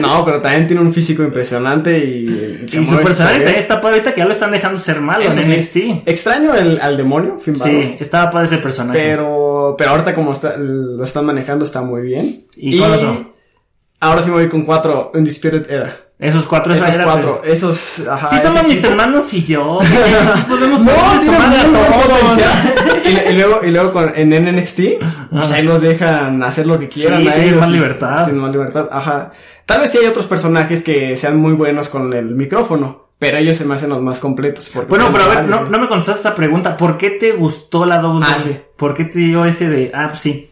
[0.00, 2.62] no, pero también tiene un físico impresionante y...
[2.62, 3.48] Y su bien.
[3.56, 5.52] está padre ahorita que ya lo están dejando ser malo en sí.
[5.52, 6.08] NXT.
[6.08, 7.74] Extraño el, al demonio, Finn Balor.
[7.74, 9.00] Sí, estaba padre ese personaje.
[9.00, 12.44] Pero, pero ahorita como está, lo están manejando está muy bien.
[12.56, 13.32] ¿Y cuál otro?
[14.00, 15.98] Ahora sí me voy con cuatro, Undisputed Era.
[16.18, 18.28] Esos cuatro Esos era, cuatro, pero- esos, ajá.
[18.30, 19.78] Sí, somos mis hermanos y yo.
[20.48, 22.50] Podemos No, potencial.
[23.04, 24.80] y, y luego, y luego con, en NXT,
[25.30, 27.22] pues ahí los dejan hacer lo que quieran.
[27.22, 28.24] Sí, tienen más y libertad.
[28.24, 29.32] Tienen más libertad, ajá.
[29.66, 33.56] Tal vez sí hay otros personajes que sean muy buenos con el micrófono, pero ellos
[33.56, 34.68] se me hacen los más completos.
[34.88, 36.76] Bueno, pero a ver, no, me contestaste esta pregunta.
[36.76, 38.26] ¿Por qué te gustó la WWE?
[38.26, 38.58] Ah, sí.
[38.76, 40.50] ¿Por qué te dio ese de, ah, pues sí?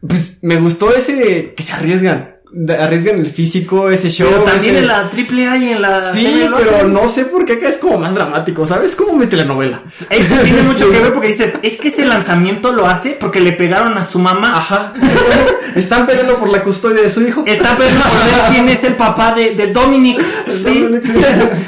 [0.00, 2.33] Pues me gustó ese que se arriesgan.
[2.78, 4.28] Arriesgan el físico, ese show.
[4.30, 6.92] Pero también ese- en la AAA y en la Sí, pero hacen.
[6.92, 8.94] no sé por qué acá es como más dramático, ¿sabes?
[8.94, 9.82] Como mi telenovela.
[10.10, 10.92] Eso tiene mucho Sí.
[10.92, 14.18] que ver porque dices, es que ese lanzamiento lo hace porque le pegaron a su
[14.20, 14.56] mamá.
[14.56, 14.92] Ajá.
[15.74, 17.42] Están peleando por la custodia de su hijo.
[17.46, 20.20] Está pensando por ver quién es el papá de, de Dominic.
[20.48, 20.80] Sí.
[20.80, 21.18] Dominic, sí.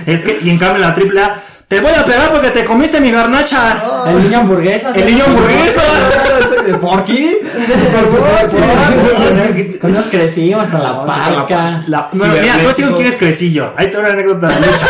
[0.06, 3.00] Es que, y en cambio en la AAA, te voy a pegar porque te comiste
[3.00, 3.76] mi garnacha.
[4.08, 4.90] El niño hamburguesa.
[4.94, 5.82] El niño hamburguesa.
[6.80, 7.40] ¿Por qué?
[9.80, 11.84] Con esos crecimos, con la No, sí, con la parca.
[11.88, 13.72] La- bueno, mira, tú con quién es crecí yo.
[13.76, 14.86] Ahí te voy a una anécdota de lucha.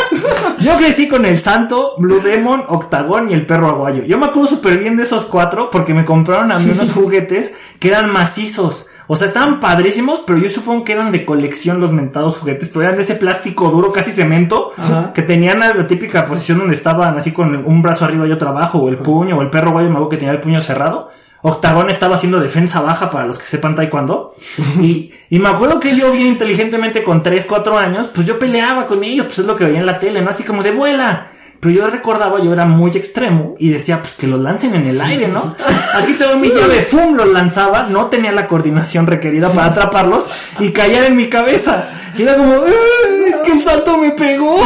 [0.58, 4.04] Yo crecí con el Santo, Blue Demon, Octagón y el perro aguayo.
[4.04, 7.54] Yo me acuerdo súper bien de esos cuatro porque me compraron a mí unos juguetes
[7.80, 8.88] que eran macizos.
[9.08, 12.82] O sea, estaban padrísimos, pero yo supongo que eran de colección los mentados juguetes, pero
[12.82, 14.72] eran de ese plástico duro, casi cemento,
[15.14, 18.48] que tenían la, la típica posición donde estaban así con un brazo arriba y otro
[18.48, 21.08] abajo, o el puño, o el perro aguayo me acuerdo que tenía el puño cerrado.
[21.42, 24.34] Octagón estaba haciendo defensa baja para los que sepan taekwondo.
[24.80, 28.86] Y, y me acuerdo que yo bien inteligentemente con 3, 4 años, pues yo peleaba
[28.86, 30.30] con ellos, pues es lo que veía en la tele, ¿no?
[30.30, 31.30] Así como de vuela.
[31.66, 35.00] Pero yo recordaba, yo era muy extremo y decía, pues que los lancen en el
[35.00, 35.56] aire, ¿no?
[36.00, 37.16] Aquí tengo mi llave, ¡fum!
[37.16, 41.88] Los lanzaba, no tenía la coordinación requerida para atraparlos y caían en mi cabeza.
[42.16, 44.60] Y era como, ¡ay, que el salto me pegó!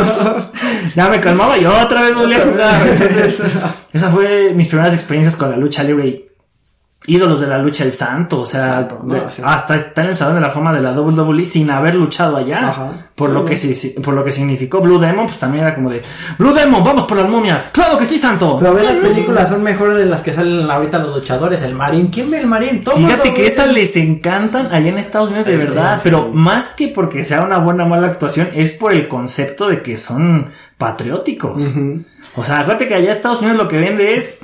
[0.96, 2.88] ya me calmaba y otra vez volví a jugar.
[2.88, 3.42] Entonces,
[3.92, 6.29] esa fue mis primeras experiencias con la lucha libre y
[7.14, 9.42] ídolos de la lucha el santo, o sea, Santo, no, de- sí.
[9.44, 12.68] hasta está en el salón de la fama de la WWE sin haber luchado allá,
[12.68, 12.92] Ajá.
[13.14, 13.34] por Sí.
[13.34, 16.02] lo que sí, sí, por lo que significó Blue Demon, pues también era como de
[16.38, 18.58] Blue Demon, vamos por las momias, claro que sí, santo.
[18.60, 21.62] Pero ves las películas son mejores de las que salen ahorita los luchadores.
[21.62, 22.82] El marín, ¿quién ve el marín?
[22.84, 26.74] Todo Fíjate que ve esas les encantan allá en Estados Unidos de verdad, pero más
[26.76, 30.50] que porque sea una buena o mala actuación, es por el concepto de que son
[30.78, 31.62] patrióticos.
[32.36, 34.38] O sea, acuérdate que allá en Estados Unidos lo que vende es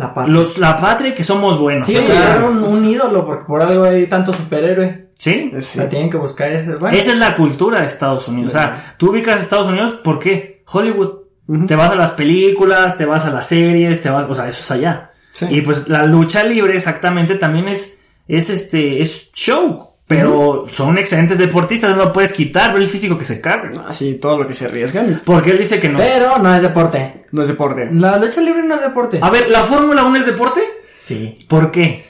[0.00, 0.34] La patria.
[0.34, 1.86] los, la patria y que somos buenos.
[1.86, 5.10] Sí, crearon un, un ídolo porque por algo hay tanto superhéroe.
[5.12, 5.52] ¿Sí?
[5.58, 5.78] Sí.
[5.78, 6.76] La tienen que buscar ese.
[6.76, 8.54] Bueno, Esa es la cultura de Estados Unidos.
[8.54, 10.64] O sea, tú ubicas a Estados Unidos, ¿por qué?
[10.72, 11.18] Hollywood.
[11.66, 14.60] Te vas a las películas, te vas a las series, te vas, o sea, eso
[14.60, 15.10] es allá.
[15.32, 15.46] Sí.
[15.50, 19.89] Y pues la lucha libre exactamente también es, es este, es show.
[20.10, 23.78] Pero son excelentes deportistas, no lo puedes quitar, ve el físico que se cargan.
[23.86, 25.98] Así, todo lo que se arriesgan Porque él dice que no.
[25.98, 27.24] pero no es deporte.
[27.32, 27.88] no es deporte.
[27.92, 29.20] La lucha libre no es deporte.
[29.22, 30.60] A ver, ¿la Fórmula 1 es deporte?
[30.98, 31.38] Sí.
[31.48, 32.04] ¿Por qué?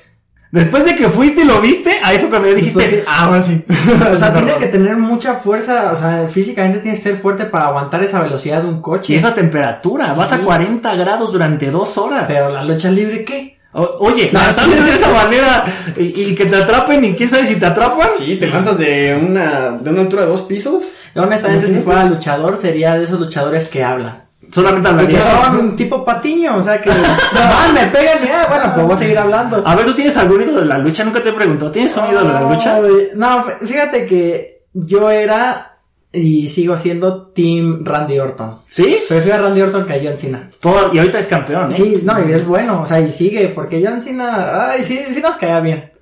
[0.51, 3.63] Después de que fuiste y lo viste, ahí fue cuando dijiste, Ah, ahora sí.
[4.13, 7.67] O sea, tienes que tener mucha fuerza, o sea, físicamente tienes que ser fuerte para
[7.67, 9.13] aguantar esa velocidad de un coche.
[9.13, 10.43] y esa temperatura, vas a Sí.
[10.43, 12.25] 40 grados durante dos horas.
[12.27, 13.60] Pero la lucha libre, ¿qué?
[13.73, 15.65] O- oye, lanzarte de esa manera
[15.97, 18.09] y, y que te atrapen y quién sabe si te atrapan.
[18.17, 20.83] Sí, te lanzas de una, de una altura de dos pisos.
[21.15, 24.25] Honestamente, si fuera luchador, sería de esos luchadores que hablan.
[24.53, 25.45] Solamente Porque hablarías.
[25.47, 26.89] son tipo patiño, o sea que
[27.33, 29.63] van, me pegan y ah, bueno, pues voy a seguir hablando.
[29.65, 31.05] A ver, ¿tú tienes algún ídolo de la lucha?
[31.05, 31.71] Nunca te he preguntado.
[31.71, 32.81] ¿Tienes un ídolo de la lucha?
[33.15, 35.67] No, fí- fíjate que yo era
[36.13, 38.61] y sigo siendo Team Randy Orton.
[38.65, 38.97] ¿Sí?
[39.09, 40.51] Prefiero a Randy Orton que a John Cena.
[40.61, 41.75] Todo, y ahorita es campeón, ¿eh?
[41.75, 45.21] Sí, no, y es bueno, o sea, y sigue, porque John Cena, ay, sí, sí
[45.21, 45.93] nos caía bien.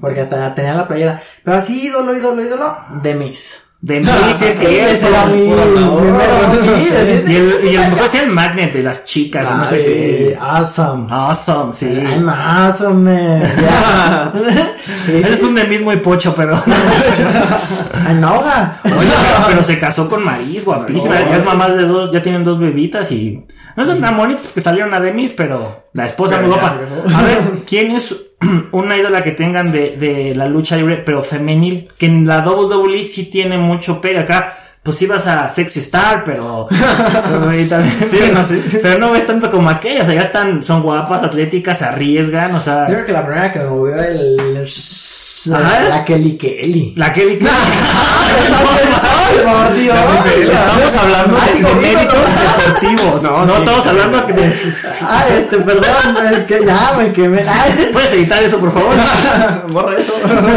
[0.00, 1.20] Porque hasta tenía la playera.
[1.42, 3.67] Pero así, ídolo, ídolo, ídolo, de Miss.
[3.80, 4.02] Sí,
[7.06, 7.32] sí.
[7.32, 9.54] Y el, y el mejor es el magnet de las chicas.
[9.54, 10.38] no sé sí, qué.
[10.40, 11.06] awesome.
[11.08, 11.86] Awesome, sí.
[11.86, 13.42] I'm awesome, man.
[13.56, 14.32] Yeah.
[15.06, 16.54] Ese es un de mismo y pocho, pero.
[18.08, 18.80] Enoja.
[18.84, 19.12] Oye,
[19.46, 21.20] pero se casó con Maris, guapísima.
[21.20, 23.46] No, ya es mamá de dos, ya tienen dos bebitas y.
[23.76, 26.80] No son tan bonitos porque salieron a Demis, pero la esposa muy guapa.
[27.14, 28.27] A ver, ¿quién es
[28.72, 31.90] una ídola que tengan de, de la lucha libre, pero femenil?
[31.98, 34.54] Que en la WWE sí tiene mucho pega acá.
[34.82, 36.66] Pues ibas a Sexy Star, pero.
[36.70, 38.78] pero, no, sí.
[38.80, 40.04] pero no ves tanto como aquellas.
[40.04, 42.86] O sea, ya están, son guapas, atléticas, arriesgan, o sea.
[42.88, 44.66] Yo creo que la primera que me movió el, el-
[45.52, 45.84] Ajá.
[45.88, 46.92] la Kelly Kelly.
[46.96, 47.38] La Kelly.
[49.28, 49.96] Por Dios.
[49.98, 52.64] Estamos hablando de, méritos no.
[52.64, 53.22] deportivos.
[53.22, 54.52] No, estamos hablando de.
[55.02, 57.44] Ah, este, perdón, que ya me quemé.
[57.92, 58.94] ¿Puedes editar eso, por favor?
[59.72, 60.12] Borra eso.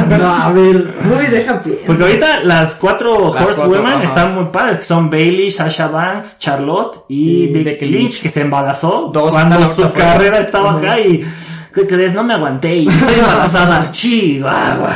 [0.10, 1.62] no, a ver, Ruby, deja.
[1.86, 7.48] Porque ahorita las cuatro Horsewomen están muy padres, que son Bailey, Sasha Banks, Charlotte y,
[7.48, 11.24] Becky Lynch, que se embarazó Dos cuando su carrera estaba acá y
[11.74, 12.14] ¿qué crees?
[12.14, 13.90] No me aguanté y estoy embarazada.
[13.92, 14.94] Chihuahua.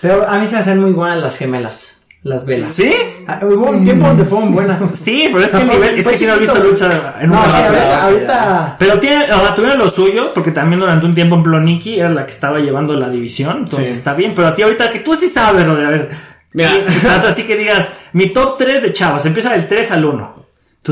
[0.00, 2.74] Pero a mí se me hacen muy buenas las gemelas, las velas.
[2.74, 2.92] ¿Sí?
[3.26, 4.82] Ah, hubo un tiempo donde fueron buenas.
[4.94, 7.40] Sí, pero es que el nivel, es que si no he visto lucha en No,
[7.40, 11.14] una sí, ahorita, ahorita Pero tiene, o sea, tuvieron lo suyo, porque también durante un
[11.14, 13.92] tiempo en Ploniki era la que estaba llevando la división, entonces Sí.
[13.92, 16.10] está bien, pero a ti ahorita que tú sí sabes, Rodri, a ver,
[16.52, 16.70] Mira.
[16.70, 20.34] sí, haz así que digas, mi top 3 de chavos, empieza del 3 al 1.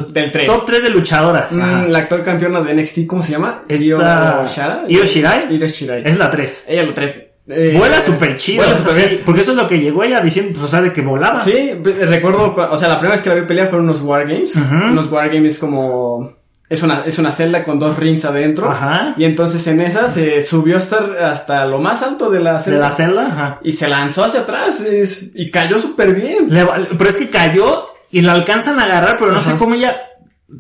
[0.01, 0.47] Del tres.
[0.47, 1.53] Top 3 de luchadoras.
[1.53, 3.63] Mm, la actual campeona de NXT, ¿cómo se llama?
[3.69, 4.85] Esta- Shara.
[4.89, 5.55] Io Shirai.
[5.57, 6.03] Io Shirai.
[6.05, 6.65] Es la 3.
[6.69, 7.23] Ella la tres.
[7.49, 9.21] Eh, Vuela súper chido, Vuela sí, bien.
[9.25, 11.41] porque eso es lo que llegó ella diciendo, pues, o sea, de que volaba.
[11.41, 14.57] Sí, recuerdo, o sea, la primera vez que la vi pelear fueron unos Wargames.
[14.57, 16.35] Unos Wargames como...
[16.69, 18.69] Es una, es una celda con dos rings adentro.
[18.69, 19.15] Ajá.
[19.17, 22.79] Y entonces en esa se subió hasta, hasta lo más alto de la De celda.
[22.81, 23.61] la celda, ajá.
[23.63, 26.49] Y se lanzó hacia atrás es- y cayó súper bien.
[26.53, 26.67] Le
[26.99, 27.87] pero es que cayó
[28.19, 29.97] y la alcanzan a agarrar, pero no sé cómo ella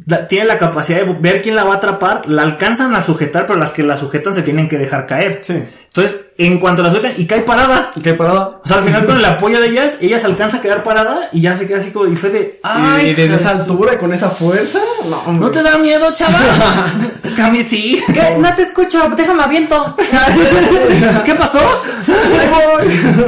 [0.06, 2.22] la- tiene la capacidad de ver quién la va a atrapar.
[2.28, 5.40] La alcanzan a sujetar, pero las que la sujetan se tienen que dejar caer.
[5.42, 5.62] Sí.
[5.86, 7.90] Entonces, en cuanto la sujetan y cae parada.
[8.02, 8.60] ¿Qué parada?
[8.62, 11.30] O sea, al final con el apoyo de ellas, ella se alcanza a quedar parada
[11.32, 13.96] y ya se queda así como y fue de ay, y desde esa altura y
[13.96, 15.46] con esa fuerza, no, hombre.
[15.46, 16.42] ¿No te da miedo, chaval?
[17.24, 17.98] es que a mí sí.
[18.12, 18.36] ¿Qué?
[18.38, 19.96] No te escucho, déjame aviento.
[21.24, 21.60] ¿Qué pasó?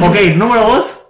[0.03, 1.05] ok, número dos.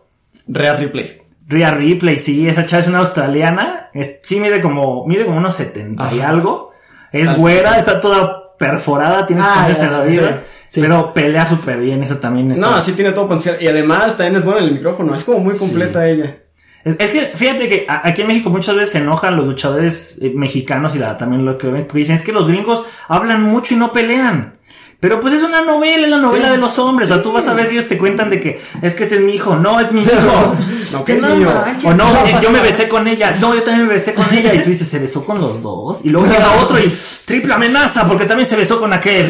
[0.46, 1.17] Rhea Ripley.
[1.48, 3.88] Rhea Ripley, sí, esa chava es una australiana.
[3.94, 6.72] Es, sí, mide como, mide como unos 70 y algo.
[7.10, 10.42] Es Está güera, está toda perforada, tiene Ah, espacios en la vida.
[10.68, 10.80] sí.
[10.82, 12.70] Pero pelea súper bien, esa también está.
[12.70, 13.56] No, sí tiene todo potencial.
[13.60, 15.14] Y además también es buena en el micrófono.
[15.14, 16.36] Es como muy completa ella.
[16.84, 20.32] Es es que, fíjate que aquí en México muchas veces se enojan los luchadores eh,
[20.34, 23.74] mexicanos y la- también lo que ven, porque dicen es que los gringos hablan mucho
[23.74, 24.57] y no pelean.
[25.00, 26.52] Pero pues es una novela, es la novela Sí.
[26.52, 27.08] de los hombres.
[27.10, 29.20] O sea, tú vas a ver, ellos te cuentan de que es que ese es
[29.20, 30.10] mi hijo, no es mi hijo.
[30.92, 31.48] No, que es no mío.
[31.84, 33.36] O no, ¿Qué va a yo me besé con ella.
[33.40, 34.52] No, yo también me besé con ella.
[34.54, 36.00] Y tú dices, se besó con los dos.
[36.04, 36.92] Y luego llega otro y
[37.26, 39.26] triple amenaza porque también se besó con aquel.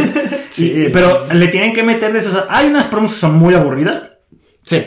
[0.56, 2.44] Y- pero le tienen que meter de esos.
[2.48, 4.04] Hay unas promos que son muy aburridas.
[4.64, 4.82] Sí.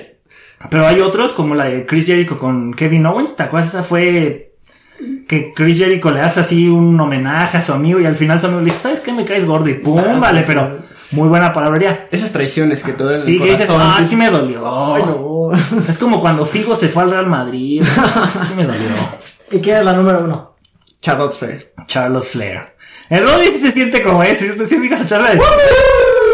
[0.69, 3.35] Pero hay otros, como la de Chris Jericho con Kevin Owens.
[3.35, 3.69] ¿Te acuerdas?
[3.69, 4.50] Esa fue
[5.27, 8.45] que Chris Jericho le hace así un homenaje a su amigo y al final su
[8.47, 9.13] amigo le dice, ¿sabes qué?
[9.13, 10.79] Me caes gordo y pum, Ah, vale, pero
[11.11, 12.07] muy buena palabrería.
[12.11, 14.63] Esas traiciones que duelen Sí, el que dices, ah, sí me dolió.
[14.65, 15.51] Ay, no.
[15.87, 17.83] Es como cuando Figo se fue al Real Madrid.
[18.31, 18.87] Sí me dolió.
[19.51, 20.55] ¿Y quién es la número uno?
[21.01, 21.73] Charlotte Flair.
[21.87, 22.61] Charlotte Flair.
[23.09, 24.51] El Roddy sí se siente como ese.
[24.51, 25.41] Si te si ubicas a Charlotte.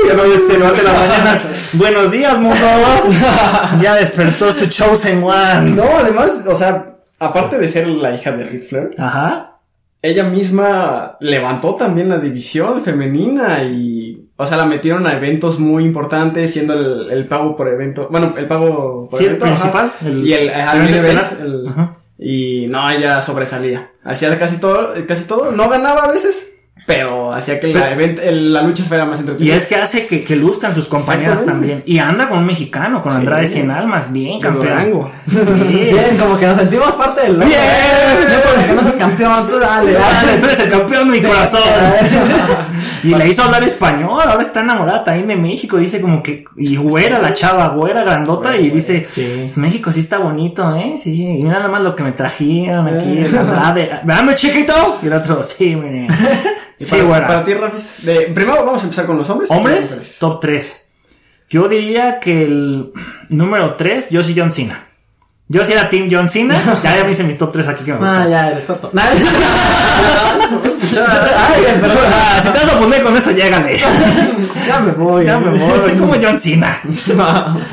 [0.08, 1.41] Ya no se levanta en las mañanas.
[1.73, 2.56] Buenos días, mundo.
[3.82, 5.71] ya despertó su Chosen One.
[5.71, 9.60] No, además, o sea, aparte de ser la hija de Ric Flair, Ajá.
[10.01, 15.84] ella misma levantó también la división femenina y, o sea, la metieron a eventos muy
[15.84, 20.34] importantes, siendo el, el pago por evento, bueno, el pago por evento, principal, el y
[20.34, 21.27] el, event,
[21.69, 21.97] Ajá.
[22.17, 26.57] y no, ella sobresalía, hacía casi todo, casi todo, no ganaba a veces,
[26.88, 29.56] pero hacía que la, event- el- la lucha fuera más Y entretenida.
[29.56, 31.84] es que hace que, que luzcan sus compañeras también.
[31.86, 33.17] Y anda con un mexicano, con Sí.
[33.19, 34.13] Andrade Cien Almas.
[34.13, 35.12] Bien, campeón.
[35.30, 35.38] Sí.
[35.91, 37.36] Bien, como que nos sentimos parte del.
[37.36, 37.52] Bien.
[37.52, 41.28] Yo por que no seas campeón, tú dale, Dale, tú eres el campeón de mi
[41.28, 41.62] corazón.
[43.04, 46.78] y le hizo hablar español, ahora está enamorada también de México, dice como que, y
[46.78, 49.34] güera la chava, güera grandota, y dice, Sí.
[49.39, 52.88] "Pues México sí está bonito, eh, sí, y mira nada más lo que me trajeron
[52.88, 55.00] aquí, el Andrade, ¿verdad, chiquito?
[55.04, 56.08] Y el otro, sí, mire.
[56.80, 59.50] Y Sí, para, para ti, Rafis, de, primero vamos a empezar con los hombres.
[59.52, 60.88] Hombres, top 3.
[61.50, 62.92] Yo diría que el
[63.30, 64.84] número 3, yo sí John Cena.
[65.50, 67.94] Yo sí era Team John Cena, ya, ya me hice mi top 3 aquí que
[67.94, 68.24] me gusta.
[68.24, 68.48] Ah, ya.
[70.98, 73.78] Ay, perdón, ah, si te vas a poner con eso, llégale.
[74.68, 75.26] Ya me voy.
[75.26, 76.78] Ya me voy, como John Cena.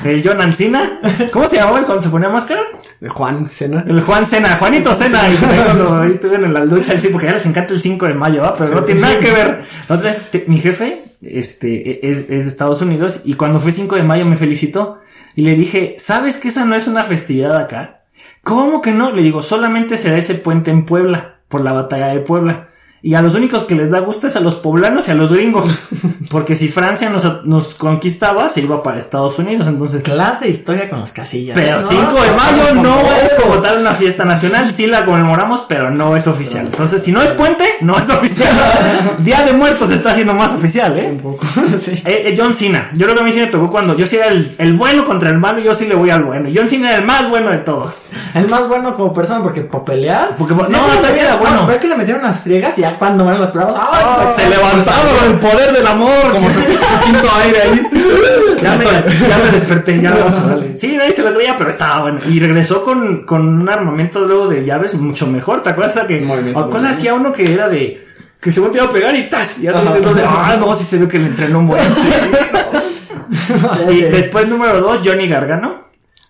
[0.05, 0.99] El John Ancina.
[1.33, 2.63] ¿Cómo se llamaba cuando se ponía máscara?
[3.05, 3.85] De Juan Cena.
[3.87, 5.21] El Juan Cena, Juanito Cena.
[5.31, 8.15] Y cuando ahí estuvieron en la lucha, sí, porque ya les encanta el 5 de
[8.15, 8.55] mayo, ¿va?
[8.55, 9.63] pero no tiene nada que ver.
[9.89, 13.73] La otra vez, te- mi jefe, este, es, es de Estados Unidos, y cuando fue
[13.73, 15.01] 5 de mayo me felicitó.
[15.37, 17.99] Y le dije, ¿sabes que esa no es una festividad acá?
[18.43, 19.11] ¿Cómo que no?
[19.13, 22.69] Le digo, solamente se da ese puente en Puebla, por la batalla de Puebla.
[23.07, 25.31] Y a los únicos que les da gusto es a los poblanos y a los
[25.31, 25.69] gringos.
[26.31, 29.69] Porque si Francia nos, nos conquistaba, se iba para Estados Unidos.
[29.69, 31.55] Entonces, Clase de historia con los casillas.
[31.55, 35.67] pero No, 5 de mayo no es como tal una fiesta nacional, sí la conmemoramos,
[35.69, 36.65] pero no es oficial.
[36.65, 38.49] Entonces, si no es puente, no es oficial.
[39.19, 41.11] Día de Muertos está haciendo más oficial, ¿eh?
[41.11, 41.47] Un poco.
[41.79, 41.91] sí.
[42.07, 44.17] Eh, eh, John Cena, yo creo que a mí sí me tocó cuando yo sí
[44.17, 46.49] era el, el bueno contra el malo y yo sí le voy al bueno.
[46.55, 47.99] John Cena era el más bueno de todos.
[48.35, 50.37] El más bueno como persona porque por pelear.
[50.39, 51.67] Porque- no, le también era bueno.
[51.67, 53.77] no, que le metieron unas friegas y ya cuando van los bravos.
[53.79, 54.29] ¡ay!
[54.35, 56.31] Se levantaba con el poder del amor.
[56.33, 56.61] Como su,
[57.05, 57.87] quinto aire ahí.
[58.63, 60.79] Ya me, ya me desperté, ya vamos a darle.
[60.79, 62.21] Sí, ahí se lo creía, pero estaba bueno.
[62.29, 65.63] Y regresó con, con un armamento luego de llaves mucho mejor.
[65.63, 66.89] ¿Te acuerdas que ¿o cuál movimiento.
[66.89, 68.05] hacía uno que era de
[68.41, 69.59] que se volteaba a pegar y ¡tas!
[69.59, 69.87] Y ya Ajá.
[69.87, 71.83] entiendo de, ah, no, sí se ve que le entrenó un buen.
[73.91, 75.84] y después número dos, Johnny Gargano.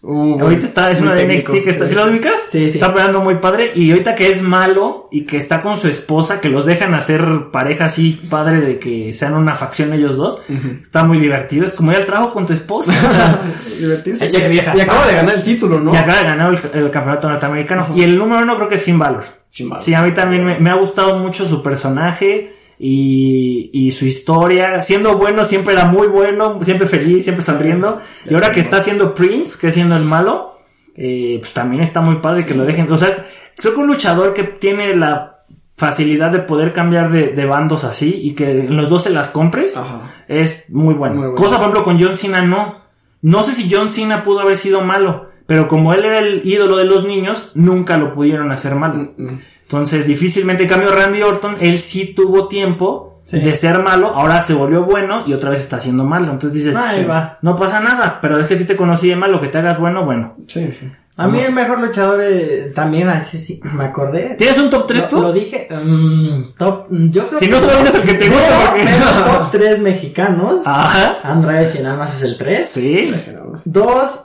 [0.06, 1.90] Uh, Ahorita está, es una de NXT que está, sí.
[1.90, 2.34] ¿sí lo ubicas?
[2.50, 2.74] Sí, sí.
[2.74, 3.72] Está pegando muy padre.
[3.74, 7.26] Y ahorita que es malo y que está con su esposa, que los dejan hacer
[7.50, 10.42] pareja así, padre de que sean una facción ellos dos,
[10.78, 11.64] está muy divertido.
[11.64, 12.92] Es como ir al trabajo con tu esposa.
[12.92, 13.40] o sea,
[13.80, 14.26] Divertirse.
[14.26, 14.76] Y, vieja.
[14.76, 15.94] y acaba de ganar el título, ¿no?
[15.94, 17.88] Y acaba de ganar el, el campeonato norteamericano.
[17.94, 19.24] Y el número uno creo que es Finn Balor.
[19.50, 19.82] Finn Balor.
[19.82, 24.82] Sí, a mí también me, me ha gustado mucho su personaje y, y su historia.
[24.82, 28.00] Siendo bueno, siempre era muy bueno, siempre feliz, siempre sonriendo.
[28.28, 30.58] Y ahora que está haciendo Prince, que es siendo el malo,
[30.96, 32.90] eh, pues también está muy padre que lo dejen.
[32.92, 33.22] O sea, es-
[33.56, 35.30] creo que un luchador que tiene la
[35.76, 39.76] facilidad de poder cambiar de, de bandos así y que los dos se las compres
[39.76, 40.12] Ajá.
[40.28, 41.14] es muy bueno.
[41.16, 41.36] Muy bueno.
[41.36, 42.82] Cosa, por ejemplo, con John Cena no.
[43.22, 46.76] No sé si John Cena pudo haber sido malo, pero como él era el ídolo
[46.76, 49.14] de los niños, nunca lo pudieron hacer malo.
[49.16, 49.26] Mm,
[49.64, 53.40] Entonces, difícilmente, en cambio, Randy Orton, él sí tuvo tiempo Sí.
[53.40, 56.30] de ser malo, ahora se volvió bueno y otra vez está siendo malo.
[56.30, 57.38] Entonces dices, Ahí sí, va.
[57.40, 59.78] no pasa nada, pero es que a ti te conocí de malo, que te hagas
[59.80, 60.36] bueno, bueno.
[60.46, 60.92] Sí, sí.
[61.16, 64.34] A mí el mejor luchador eh, también, así sí, me acordé.
[64.36, 65.38] ¿Tienes un top 3 Lo, lo tú?
[65.38, 65.68] dije.
[65.70, 69.50] mm, top, yo creo Si que no solo vienes el que te gusta, porque- top
[69.52, 70.66] 3 mexicanos.
[70.66, 71.16] Ajá.
[71.22, 72.68] Andrade Cien Almas es el 3.
[72.68, 73.14] Sí.
[73.32, 73.62] Nada más.
[73.64, 74.20] Dos,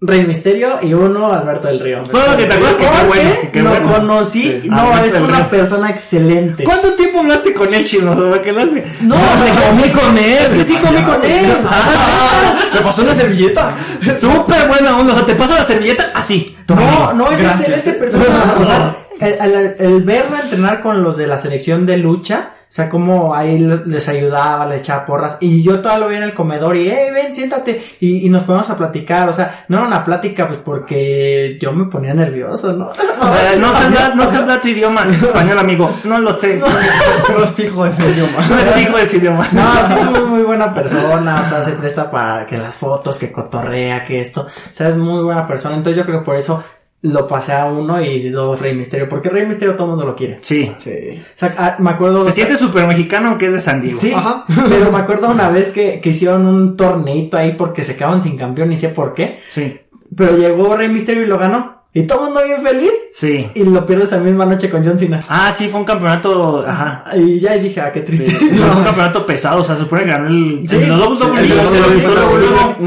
[0.00, 2.04] Rey Misterio y uno, Alberto del Río.
[2.04, 3.92] Solo que te acuerdas que qué bueno, qué lo bueno.
[3.94, 5.48] conocí, Sí, no, Alberto es una Río.
[5.48, 6.62] persona excelente.
[6.62, 8.14] ¿Cuánto tiempo hablaste con él, chino?
[8.14, 8.84] ¿Para qué hace?
[9.00, 10.38] No, me comí con él.
[10.38, 11.46] Es que sí comí con él.
[12.74, 13.74] Me pasó una servilleta.
[14.20, 16.56] Súper buena onda, o sea, te pasa la servilleta así.
[16.68, 18.24] No, no, es ese, ese persona.
[18.60, 22.88] O sea, el, el- el verla entrenar con los de la selección de lucha, sea,
[22.88, 26.76] como ahí les ayudaba, les echaba porras, y yo todavía lo veía en el comedor
[26.76, 30.04] y, hey, ven, siéntate, y, y nos ponemos a platicar, o sea, no era una
[30.04, 32.90] plática, pues porque yo me ponía nervioso, ¿no?
[33.28, 35.90] Eh, No habla, no se habla tu idioma español, amigo.
[36.04, 36.58] No lo sé.
[36.58, 38.46] No es fijo ese idioma.
[38.48, 39.46] No es fijo ese idioma.
[39.52, 43.32] No, sí, muy, muy buena persona, o sea, se presta para que las fotos, que
[43.32, 46.62] cotorrea, que esto, o sea, es muy buena persona, entonces yo creo que por eso
[47.00, 50.16] lo pasé a uno y dos Rey Misterio, porque Rey Misterio todo el mundo lo
[50.16, 50.38] quiere.
[50.40, 50.72] Sí.
[50.76, 50.90] Sí.
[51.16, 52.22] O sea, ah, me acuerdo...
[52.24, 53.98] Se siente súper mexicano aunque es de San Diego.
[53.98, 54.44] Sí, Ajá.
[54.68, 58.36] pero me acuerdo una vez que, que hicieron un torneito ahí porque se quedaron sin
[58.36, 59.38] campeón, ni sé por qué.
[59.40, 59.80] Sí.
[60.16, 61.77] Pero llegó Rey Misterio y lo ganó.
[61.94, 62.92] Y todo el mundo bien feliz.
[63.12, 63.50] Sí.
[63.54, 65.20] Y lo pierde esa misma noche con John Cena.
[65.30, 66.64] Ah, sí, fue un campeonato.
[66.66, 67.04] Ajá.
[67.16, 68.30] Y ya dije, ah, qué triste.
[68.30, 70.68] Sí, Fue un campeonato pesado, o sea, se supone que ganó el.
[70.68, 70.92] Sí, el.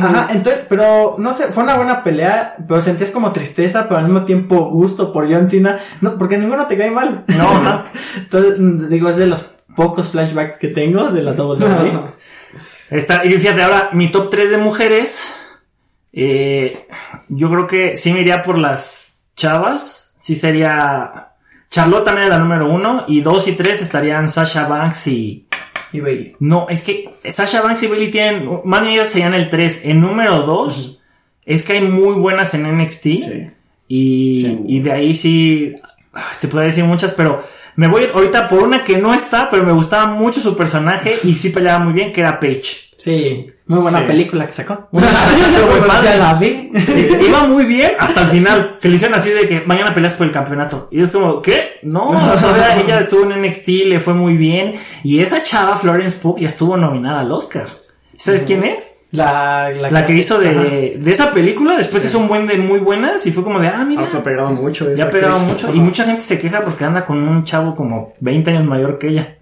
[0.02, 4.06] Ajá, entonces, pero no sé, fue una buena pelea, pero sentías como tristeza, pero al
[4.06, 7.26] mismo tiempo gusto por John Cena, no, porque ninguno te cae mal.
[7.28, 7.86] No, no.
[8.18, 9.46] Entonces, mm, digo, es de los
[9.76, 11.92] pocos flashbacks que tengo de la WWE.
[12.92, 15.41] Está, y fíjate, ahora mi top 3 de mujeres.
[16.14, 16.88] Eh,
[17.30, 20.16] yo creo que sí me iría por las chavas.
[20.20, 21.30] Sí sería.
[21.70, 23.06] Charlotte también era la número uno.
[23.08, 25.48] Y dos y tres estarían Sasha Banks y.
[25.94, 26.36] Y Bailey.
[26.40, 28.50] No, es que Sasha Banks y Bailey tienen.
[28.66, 29.86] Más bien ellas serían el 3.
[29.86, 31.02] En número 2.
[31.46, 33.02] Es que hay muy buenas en NXT.
[33.04, 33.48] Sí.
[33.88, 34.60] Y, Sí.
[34.68, 35.76] y de ahí sí.
[36.40, 37.44] Te podría decir muchas, pero.
[37.76, 41.34] Me voy ahorita por una que no está, pero me gustaba mucho su personaje y
[41.34, 42.92] sí peleaba muy bien, que era Paige.
[42.98, 44.06] Sí, muy buena Sí.
[44.06, 44.88] película que sacó.
[44.92, 45.02] Muy
[46.20, 46.70] la vi.
[46.80, 48.78] Sí, iba muy bien hasta el final.
[48.80, 50.88] Que le hicieron así de que mañana peleas por el campeonato.
[50.92, 51.80] Y es como, ¿qué?
[51.82, 52.10] No,
[52.42, 54.76] todavía ella estuvo en NXT, le fue muy bien.
[55.04, 57.68] Y esa chava, Florence Pugh, ya estuvo nominada al Oscar.
[58.16, 58.92] ¿Sabes quién es?
[59.12, 61.76] La, la, La que hizo de, de esa película.
[61.76, 64.04] Después hizo un buen de muy buenas y fue como de, ah, mira.
[64.04, 64.94] Auto pegado mucho.
[64.96, 65.74] Ya ha pegado mucho.
[65.74, 69.10] Y mucha gente se queja porque anda con un chavo como 20 años mayor que
[69.10, 69.36] ella.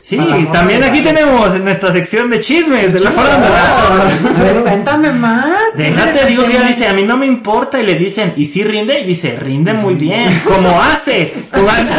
[0.00, 4.62] Sí, y también aquí tenemos en nuestra sección de chismes de la farándula.
[4.62, 5.76] Cuéntame más.
[5.76, 6.72] ¿qué Déjate, digo que ella aquí?
[6.72, 9.00] dice, a mí no me importa, y le dicen, ¿y si rinde?
[9.00, 11.94] Y dice, rinde muy bien, como hace, hace.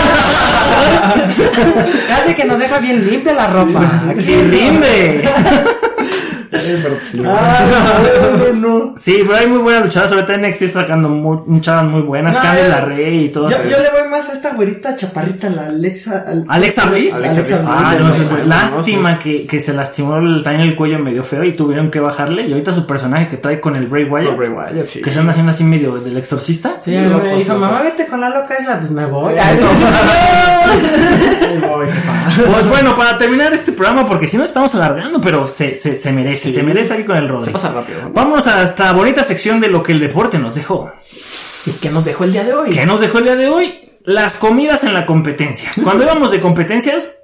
[2.07, 3.87] Casi que nos deja bien limpia la ropa.
[4.15, 5.23] Sí, rinde.
[7.27, 7.99] Ah,
[8.53, 8.59] no,
[8.89, 8.93] no.
[8.97, 12.35] Sí, pero hay muy buenas luchadoras, sobre todo en NXT sacando muy, luchadas muy buenas,
[12.35, 13.67] No, Candice yo- Larrey y todo Yo, eso.
[13.69, 16.23] yo le voy más a esta güerita chaparrita, la Alexa.
[16.27, 17.15] al- Alexa Bliss.
[17.23, 17.63] Alexa.
[17.67, 21.89] Ah, no, lástima que, que se lastimó el, también el cuello medio feo y tuvieron
[21.91, 22.47] que bajarle.
[22.47, 25.01] Y ahorita su personaje que trae con el Bray Wyatt, Con Bray Wyatt, sí.
[25.01, 26.75] que se anda haciendo así medio del exorcista.
[26.79, 28.79] Sí, me dijo, mamá, vete con la loca esa.
[28.79, 29.33] Pues me voy.
[32.51, 36.11] Pues bueno, para terminar este programa, porque si no estamos alargando, pero se, se, se
[36.11, 37.45] merece, se merece aquí con el Rodri.
[37.45, 38.03] Se pasa rápido.
[38.03, 38.09] ¿no?
[38.11, 40.91] Vamos a esta bonita sección de lo que el deporte nos dejó.
[41.65, 42.69] ¿Y qué nos dejó el día de hoy?
[42.71, 43.79] ¿Qué nos dejó el día de hoy?
[44.03, 45.71] Las comidas en la competencia.
[45.83, 47.19] Cuando íbamos de competencias,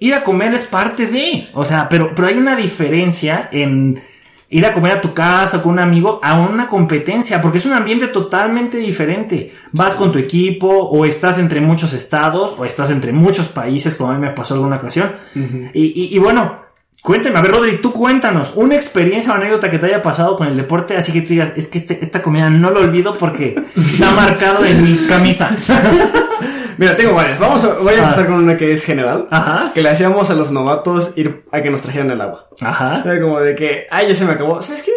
[0.00, 1.48] ir a comer es parte de.
[1.54, 4.02] O sea, pero, pero hay una diferencia en
[4.48, 7.72] ir a comer a tu casa con un amigo a una competencia, porque es un
[7.72, 9.52] ambiente totalmente diferente.
[9.72, 14.10] Vas con tu equipo, o estás entre muchos estados, o estás entre muchos países, como
[14.10, 15.12] a mí me pasó alguna ocasión.
[15.34, 16.60] y, y- y bueno,
[17.02, 20.46] cuénteme, a ver, Rodri, tú cuéntanos una experiencia o anécdota que te haya pasado con
[20.46, 23.54] el deporte, así que tú digas, es que este- esta comida no lo olvido porque
[23.76, 25.50] está marcado en mi camisa.
[26.78, 27.38] Mira, tengo varias.
[27.38, 28.02] Vamos a, voy a Ah.
[28.04, 29.28] empezar con una que es general.
[29.30, 29.70] Ajá.
[29.74, 32.48] Que le hacíamos a los novatos ir a que nos trajeran el agua.
[32.60, 33.02] Ajá.
[33.04, 34.60] Era como de que, ay, ya se me acabó.
[34.62, 34.90] ¿Sabes qué?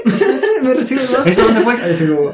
[0.64, 1.28] ¿Me recibes más?
[1.28, 1.74] ¿Eso dónde fue?
[1.92, 2.34] Así como,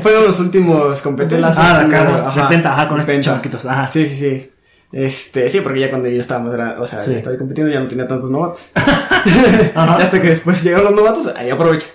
[0.00, 1.56] fueron los últimos competencias.
[1.58, 3.86] Ah, de- ajá, ajá, con estos ajá.
[3.88, 4.50] Sí, sí, sí.
[4.90, 6.18] Este, sí, porque ya cuando yo
[6.50, 7.14] grande, o sea, Sí.
[7.14, 8.72] estaba compitiendo, ya no tenía tantos novatos.
[9.74, 11.86] Hasta que después llegaron los novatos, ahí aprovecho.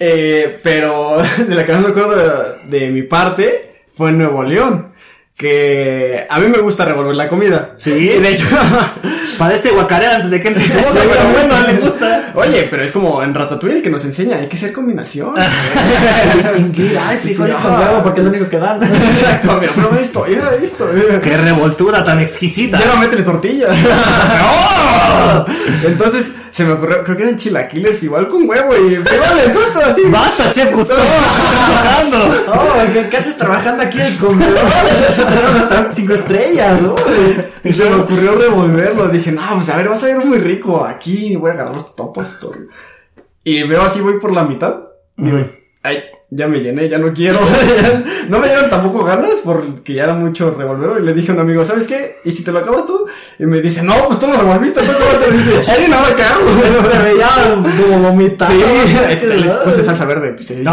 [0.00, 1.16] Eh, pero
[1.48, 4.93] de la que más me acuerdo de, de mi parte fue en Nuevo León.
[5.36, 7.74] Que a mí me gusta revolver la comida.
[7.76, 7.90] Sí.
[7.90, 8.46] Y de hecho,
[9.38, 11.66] Parece guacarear antes de que entre su boca, Sí, pero bueno.
[11.66, 12.32] le gusta.
[12.36, 15.34] Oye, pero es como en Ratatouille que nos enseña, hay que hacer combinación.
[16.36, 16.96] Distinguir.
[17.08, 18.80] Ay, frijoles con huevo porque es lo único que dan.
[18.82, 20.86] Exacto, mira, prueba esto, era esto.
[21.20, 22.78] Qué revoltura tan exquisita.
[22.78, 23.66] Ya no métele tortilla.
[25.84, 30.02] Entonces se me ocurrió, creo que eran chilaquiles igual con huevo y frijoles, justo así.
[30.08, 32.18] Basta, chef trabajando.
[32.48, 34.54] Oh, ¿qué, qué haces trabajando aquí en el comedor?
[35.28, 36.94] Tener un restaurante cinco estrellas, ¿no?
[37.62, 39.08] Y se me ocurrió revolverlo.
[39.08, 40.84] Dije, no, pues a ver, vas a ver muy rico.
[40.84, 42.38] Aquí voy a agarrar los topos.
[42.38, 42.54] todo.
[43.42, 44.80] Y veo así, voy por la mitad.
[45.16, 45.38] Y digo,
[45.82, 47.38] ay, ya me llené, ya no quiero.
[48.28, 51.40] no me dieron tampoco ganas porque ya era mucho revolvero y le dije a un
[51.40, 52.16] amigo, ¿sabes qué?
[52.24, 53.06] ¿Y si te lo acabas tú?
[53.38, 56.00] Y me dice, no, pues tú no lo revolviste, tú te lo dice, Chari, no
[56.00, 56.90] me cago.
[56.92, 57.28] Se veía
[57.76, 58.54] como vomitando.
[58.54, 60.60] Sí, es que le puse salsa verde, pues sí.
[60.62, 60.72] No.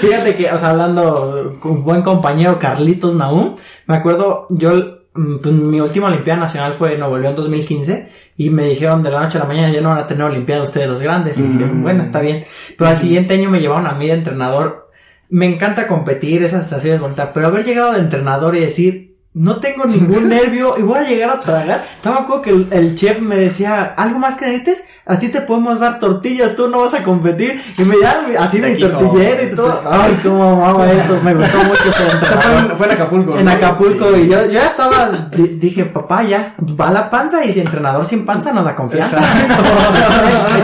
[0.00, 3.56] Fíjate que, o sea, hablando con un buen compañero Carlitos Naum,
[3.86, 8.64] me acuerdo, yo, pues, mi última Olimpiada Nacional fue en Nuevo León 2015 y me
[8.64, 11.00] dijeron de la noche a la mañana ya no van a tener Olimpiada ustedes los
[11.00, 11.38] grandes.
[11.38, 12.44] Y dije, bueno, está bien.
[12.78, 14.90] Pero al siguiente año me llevaron a mí de entrenador.
[15.28, 19.84] Me encanta competir, esas sensaciones bonitas, pero haber llegado de entrenador y decir, no tengo
[19.84, 21.84] ningún nervio y voy a llegar a tragar.
[22.04, 24.82] Yo me acuerdo que el, el chef me decía, ¿algo más que necesites?
[25.06, 27.60] A ti te podemos dar tortillas, tú no vas a competir.
[27.78, 28.76] Y me daban así son.
[29.00, 29.82] tortillera y todo.
[29.90, 31.18] Ay, cómo amaba eso.
[31.24, 33.36] Me gustó mucho ese Fue fue en Acapulco.
[33.38, 33.50] En ¿no?
[33.50, 34.20] Acapulco Sí.
[34.20, 38.04] y yo, yo ya estaba, di- dije, papá, ya, va la panza y si entrenador
[38.04, 39.20] sin panza nos da confianza.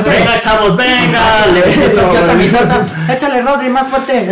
[0.04, 1.46] Venga, chavos, venga.
[1.52, 2.02] le- Eso,
[3.12, 4.28] échale Rodri más fuerte.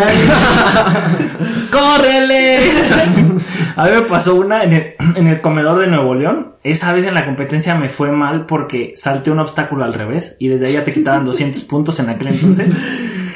[1.75, 2.59] ¡Córrele!
[3.77, 6.53] A mí me pasó una en el, en el comedor de Nuevo León.
[6.62, 10.47] Esa vez en la competencia me fue mal porque salté un obstáculo al revés y
[10.47, 12.77] desde ahí ya te quitaban 200 puntos en aquel entonces.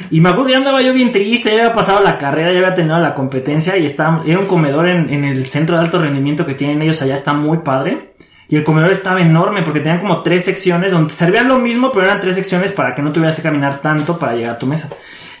[0.09, 2.59] Y me acuerdo que ya andaba yo bien triste, ya había pasado la carrera, ya
[2.59, 6.01] había tenido la competencia y estaba, era un comedor en, en el centro de alto
[6.01, 8.13] rendimiento que tienen ellos allá, está muy padre.
[8.47, 12.05] Y el comedor estaba enorme porque tenían como tres secciones donde servían lo mismo, pero
[12.05, 14.89] eran tres secciones para que no tuvieras que caminar tanto para llegar a tu mesa.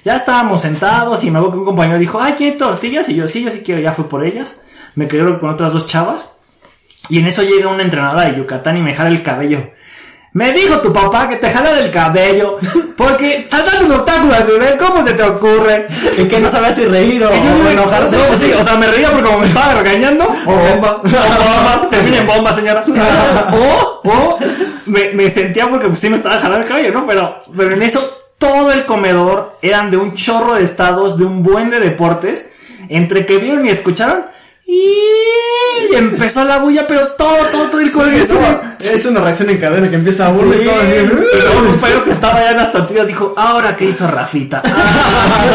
[0.05, 3.09] Ya estábamos sentados y me acuerdo que un compañero dijo, ay, ¿quiere tortillas?
[3.09, 4.63] Y yo, sí, yo sí quiero, ya fui por ellas.
[4.95, 6.37] Me quedé con otras dos chavas.
[7.09, 9.71] Y en eso llega una entrenadora de Yucatán y me jala el cabello.
[10.31, 12.55] Me dijo tu papá que te jala el cabello
[12.95, 15.87] porque saltando un obstáculo al nivel, ¿cómo se te ocurre?
[16.19, 18.15] Y que no sabía si reír o, o me- enojarte.
[18.15, 20.25] no, sí, o sea, me reía porque como me estaba regañando.
[20.45, 20.97] O bomba.
[20.97, 21.87] O bomba.
[21.89, 22.83] Termina en bomba, señora.
[23.53, 24.37] O, o
[24.85, 27.07] me, me sentía porque pues, sí me estaba jalando el cabello, ¿no?
[27.07, 31.43] Pero, pero en eso todo el comedor eran de un chorro de estados, de un
[31.43, 32.49] buen de deportes.
[32.87, 34.25] Entre que vieron y escucharon.
[34.71, 38.13] Y empezó la bulla, pero todo, todo, todo el comedor.
[38.21, 40.75] Es una, es una reacción en cadena que empieza a burla Sí, y todo
[41.43, 44.61] luego un compañero que estaba allá en las tortillas dijo, ahora qué hizo Rafita.
[44.63, 44.75] Pero,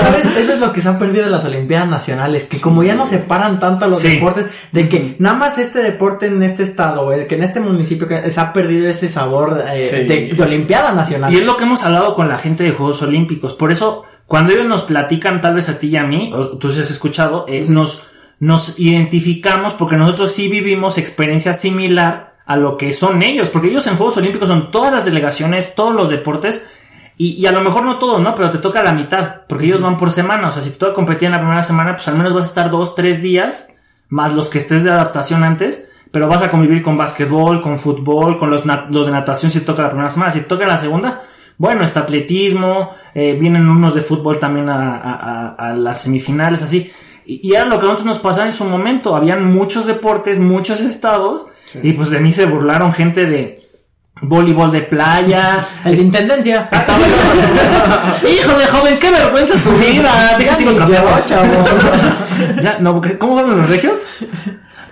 [0.01, 0.37] ¿sabes?
[0.37, 3.07] Eso es lo que se han perdido de las Olimpiadas Nacionales, que como ya no
[3.07, 4.17] separan tanto a los Sí.
[4.17, 8.29] deportes, de que nada más este deporte en este estado, que en este municipio, que
[8.31, 11.33] se ha perdido ese sabor eh, de, de Olimpiada Nacional.
[11.33, 13.55] Y es lo que hemos hablado con la gente de Juegos Olímpicos.
[13.55, 16.71] Por eso, cuando ellos nos platican, tal vez a ti y a mí, o tú
[16.71, 18.09] sí has escuchado, eh, nos,
[18.45, 23.49] nos identificamos porque nosotros sí vivimos experiencia similar a lo que son ellos.
[23.49, 26.71] Porque ellos en Juegos Olímpicos son todas las delegaciones, todos los deportes.
[27.17, 28.35] Y, y a lo mejor no todo, ¿no?
[28.35, 29.43] Pero te toca la mitad.
[29.49, 30.49] Porque ellos van por semana.
[30.49, 32.45] O sea, si tú vas a competir en la primera semana, pues al menos vas
[32.45, 33.77] a estar dos, tres días.
[34.11, 35.89] Más los que estés de adaptación antes.
[36.11, 39.67] Pero vas a convivir con básquetbol, con fútbol, con los, los de natación si te
[39.67, 40.31] toca la primera semana.
[40.33, 41.23] Si te toca la segunda,
[41.57, 42.91] bueno, está atletismo.
[43.15, 45.15] eh, vienen unos de fútbol también a, a-
[45.57, 46.93] a- a las semifinales, así.
[47.27, 49.15] Y, y era lo que a nosotros nos pasaba en su momento.
[49.17, 51.47] Habían muchos deportes, muchos estados.
[51.83, 53.67] Y pues de mí se burlaron gente de
[54.21, 55.59] voleibol de playa.
[55.85, 56.69] El de intendencia.
[58.31, 60.37] Hijo de joven, qué vergüenza tu vida.
[60.39, 60.57] Deja
[62.61, 64.03] Ya no, ¿cómo van los regios?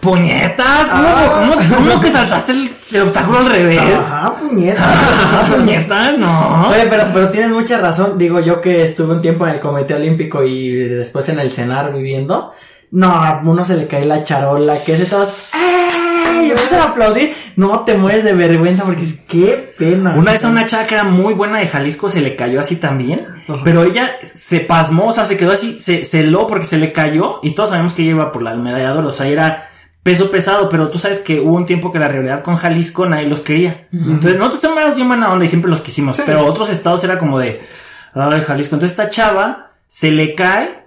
[0.01, 0.89] ¡Puñetas!
[0.91, 1.33] ¿Cómo, Ah.
[1.35, 3.81] cómo- cómo que saltaste el, el obstáculo al revés?
[3.81, 4.83] Ajá, puñeta.
[5.35, 6.69] Ah, puñeta, no.
[6.69, 8.19] Oye, pero, pero tienes mucha razón.
[8.19, 11.93] Digo, yo que estuve un tiempo en el Comité Olímpico y después en el CENAR
[11.95, 12.53] viviendo.
[12.91, 15.51] No, a uno se le cae la charola, que es todos.
[15.55, 16.47] ¡Ey!
[16.47, 17.33] Y empiezan a aplaudir.
[17.57, 20.15] No te mueres de vergüenza porque es qué pena.
[20.17, 23.27] Una vez a una era muy buena de Jalisco se le cayó así también.
[23.65, 27.41] Pero ella se pasmó, o sea, se quedó así, se celó porque se le cayó.
[27.43, 29.09] Y todos sabemos que ella iba por la medalla de oro.
[29.09, 29.71] O sea, era
[30.03, 30.69] peso pesado.
[30.69, 33.89] Pero tú sabes que hubo un tiempo que la realidad con Jalisco nadie los quería.
[33.93, 36.21] Entonces, nosotros somos bien buena onda y siempre los quisimos.
[36.25, 37.63] Pero otros estados era como de,
[38.15, 38.77] ay, Jalisco.
[38.77, 40.83] Entonces, esta chava se le cae.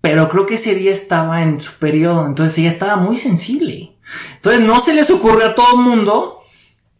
[0.00, 3.96] Pero creo que ese día estaba en su periodo, entonces ella estaba muy sensible.
[4.36, 6.42] Entonces no se les ocurre a todo el mundo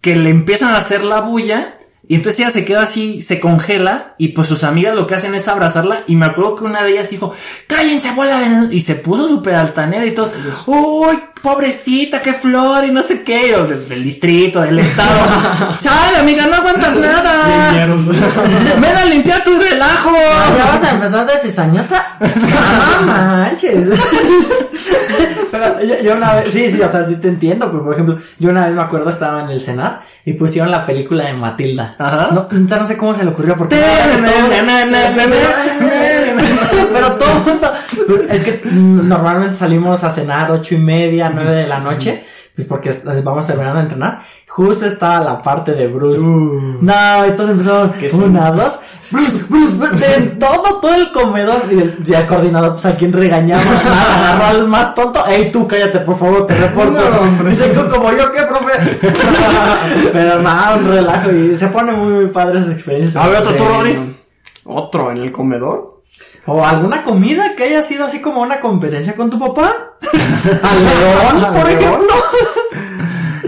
[0.00, 1.75] que le empiezan a hacer la bulla
[2.08, 5.34] y entonces ella se queda así, se congela y pues sus amigas lo que hacen
[5.34, 7.34] es abrazarla y me acuerdo que una de ellas dijo,
[7.66, 8.74] cállense bola de...
[8.74, 10.32] y se puso súper altanera y todos,
[10.66, 15.18] uy, pobrecita, qué flor y no sé qué, los del, del distrito, del estado,
[15.78, 17.72] chale amiga, no aguantas nada,
[18.80, 20.12] ven a limpiar tu relajo.
[20.56, 22.04] ¿Ya vas a empezar de cizañosa?
[22.20, 23.88] ¡No manches!
[25.50, 28.16] Pero yo, yo una vez, sí, sí, o sea, sí te entiendo, pero por ejemplo,
[28.38, 31.94] yo una vez me acuerdo estaba en el cenar y pusieron la película de Matilda.
[31.98, 32.30] Ajá.
[32.32, 33.76] No, no sé cómo se le ocurrió porque...
[36.92, 37.72] pero todo el mundo...
[38.30, 42.22] Es que normalmente salimos a cenar ocho y media, nueve de la noche,
[42.54, 44.20] pues porque vamos terminando de entrenar.
[44.48, 46.20] Justo estaba la parte de Bruce.
[46.20, 46.78] Uh.
[46.80, 48.78] No, entonces empezaron ¿Qué una, dos,
[49.10, 51.62] Bruce, Bruce, Bruce, en todo, todo el comedor.
[51.70, 53.62] Y el, ya el coordinador, pues a quien regañaba,
[54.18, 55.24] agarró al más tonto.
[55.26, 57.00] Ey, tú cállate, por favor, te reporto.
[57.42, 57.48] No.
[57.48, 58.98] Dice "Co- como yo, ¿qué, profe?
[60.12, 63.22] Pero nada, un relajo y se pone muy, muy padre esa experiencia.
[63.22, 63.64] A ver, otro tú.
[64.64, 65.95] Otro en el comedor.
[66.46, 69.72] O alguna comida que haya sido así como una competencia con tu papá.
[70.62, 72.06] Al león, ¿Al por ejemplo.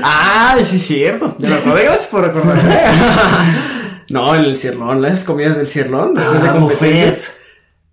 [0.03, 1.37] Ah, sí es cierto.
[1.39, 2.63] Ya me acordé, gracias por recordarme.
[4.11, 7.09] no, en el cirlón, las comidas del cirlón, después de Ah, competencias.
[7.15, 7.39] buffet.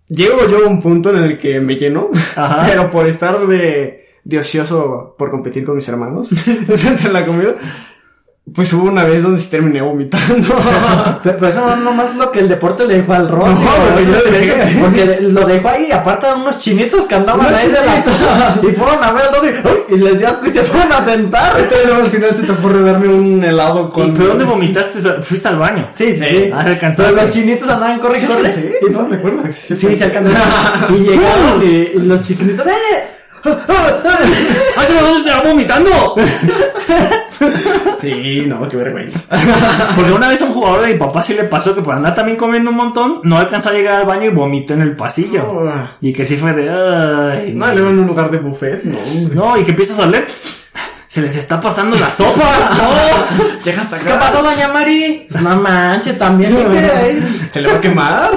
[0.08, 2.64] Llego yo a un punto en el que me lleno, Ajá.
[2.68, 7.54] pero por estar de, de ocioso por competir con mis hermanos entre la comida,
[8.54, 10.54] pues hubo una vez donde sí terminé vomitando.
[11.22, 13.28] Pero eso no nomás es lo que el deporte le dejó al.
[13.28, 13.44] No,
[14.38, 14.78] dije.
[14.80, 18.14] Porque lo dejó ahí, aparte de unos chinitos que andaban Unos ahí de la chinitos.
[18.62, 19.54] Y fueron a ver al.
[19.88, 21.58] Y les dio asco y se fueron a sentar.
[21.58, 24.14] Este luego al final se te ocurre darme un helado ¿Y con...
[24.14, 25.00] pero dónde vomitaste?
[25.22, 25.88] Fuiste al baño.
[25.92, 26.26] Sí, sí, Sí.
[26.26, 26.50] sí.
[26.54, 27.12] Ah, alcanzaste.
[27.12, 28.52] Pero los chinitos andaban corre y Sí, corre.
[28.52, 29.42] sí, y no recuerdo.
[29.50, 30.38] Sí, se alcanzaron.
[30.96, 32.70] y llegaron y, y los chiquinitos, ¡eh!
[34.76, 35.90] ¡Ay, se te va vomitando!
[38.00, 39.20] Sí, no, qué vergüenza.
[39.94, 42.14] Porque una vez a un jugador de mi papá sí le pasó que por andar
[42.14, 45.46] también comiendo un montón, no alcanzó a llegar al baño y vomitó en el pasillo.
[45.46, 45.90] No.
[46.00, 46.68] Y que sí fue de.
[46.70, 48.98] Ay, No, luego en un lugar de buffet, no.
[49.34, 50.26] No, y que empiezas a oler.
[51.08, 52.42] Se les está pasando la sopa.
[52.78, 53.62] No.
[53.64, 55.26] Llega hasta ¿Qué pasó, doña Mari?
[55.30, 56.54] Pues no manches, también.
[57.50, 58.30] Se le va a quemar.